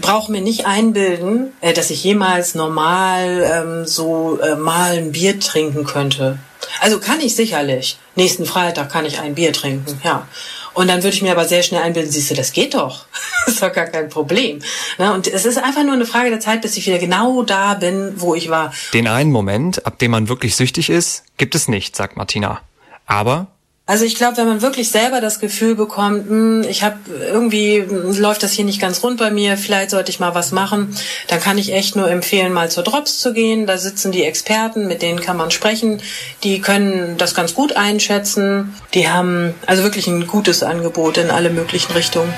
brauche 0.00 0.32
mir 0.32 0.40
nicht 0.40 0.66
einbilden, 0.66 1.52
äh, 1.60 1.72
dass 1.72 1.90
ich 1.90 2.02
jemals 2.02 2.54
normal 2.54 3.50
ähm, 3.50 3.86
so 3.86 4.38
äh, 4.40 4.56
mal 4.56 4.96
ein 4.96 5.12
Bier 5.12 5.38
trinken 5.38 5.84
könnte. 5.84 6.38
Also 6.80 6.98
kann 6.98 7.20
ich 7.20 7.34
sicherlich. 7.34 7.98
Nächsten 8.14 8.46
Freitag 8.46 8.90
kann 8.90 9.06
ich 9.06 9.20
ein 9.20 9.34
Bier 9.34 9.52
trinken, 9.52 10.00
ja. 10.04 10.26
Und 10.74 10.88
dann 10.88 11.02
würde 11.02 11.14
ich 11.14 11.22
mir 11.22 11.32
aber 11.32 11.44
sehr 11.44 11.62
schnell 11.62 11.82
einbilden, 11.82 12.10
siehst 12.10 12.30
du, 12.30 12.34
das 12.34 12.52
geht 12.52 12.74
doch. 12.74 13.04
das 13.44 13.54
ist 13.54 13.62
doch 13.62 13.72
gar 13.72 13.86
kein 13.86 14.08
Problem. 14.08 14.60
Ne? 14.98 15.12
Und 15.12 15.28
es 15.28 15.44
ist 15.44 15.58
einfach 15.58 15.84
nur 15.84 15.92
eine 15.92 16.06
Frage 16.06 16.30
der 16.30 16.40
Zeit, 16.40 16.62
bis 16.62 16.76
ich 16.76 16.86
wieder 16.86 16.98
genau 16.98 17.42
da 17.42 17.74
bin, 17.74 18.14
wo 18.16 18.34
ich 18.34 18.48
war. 18.48 18.72
Den 18.94 19.06
einen 19.06 19.30
Moment, 19.30 19.84
ab 19.86 19.98
dem 19.98 20.12
man 20.12 20.28
wirklich 20.28 20.56
süchtig 20.56 20.88
ist, 20.88 21.24
gibt 21.36 21.54
es 21.54 21.68
nicht, 21.68 21.94
sagt 21.94 22.16
Martina. 22.16 22.62
Aber 23.06 23.48
also 23.84 24.04
ich 24.04 24.14
glaube, 24.14 24.36
wenn 24.36 24.46
man 24.46 24.62
wirklich 24.62 24.90
selber 24.90 25.20
das 25.20 25.40
Gefühl 25.40 25.74
bekommt, 25.74 26.28
hm, 26.28 26.62
ich 26.68 26.84
habe 26.84 26.96
irgendwie 27.20 27.78
läuft 27.80 28.44
das 28.44 28.52
hier 28.52 28.64
nicht 28.64 28.80
ganz 28.80 29.02
rund 29.02 29.18
bei 29.18 29.30
mir, 29.30 29.56
vielleicht 29.56 29.90
sollte 29.90 30.10
ich 30.10 30.20
mal 30.20 30.34
was 30.36 30.52
machen, 30.52 30.96
dann 31.26 31.40
kann 31.40 31.58
ich 31.58 31.72
echt 31.72 31.96
nur 31.96 32.08
empfehlen, 32.08 32.52
mal 32.52 32.70
zur 32.70 32.84
Drops 32.84 33.18
zu 33.18 33.32
gehen. 33.32 33.66
Da 33.66 33.78
sitzen 33.78 34.12
die 34.12 34.24
Experten, 34.24 34.86
mit 34.86 35.02
denen 35.02 35.20
kann 35.20 35.36
man 35.36 35.50
sprechen. 35.50 36.00
Die 36.44 36.60
können 36.60 37.18
das 37.18 37.34
ganz 37.34 37.54
gut 37.54 37.74
einschätzen. 37.76 38.74
Die 38.94 39.10
haben 39.10 39.54
also 39.66 39.82
wirklich 39.82 40.06
ein 40.06 40.28
gutes 40.28 40.62
Angebot 40.62 41.18
in 41.18 41.30
alle 41.30 41.50
möglichen 41.50 41.92
Richtungen. 41.92 42.32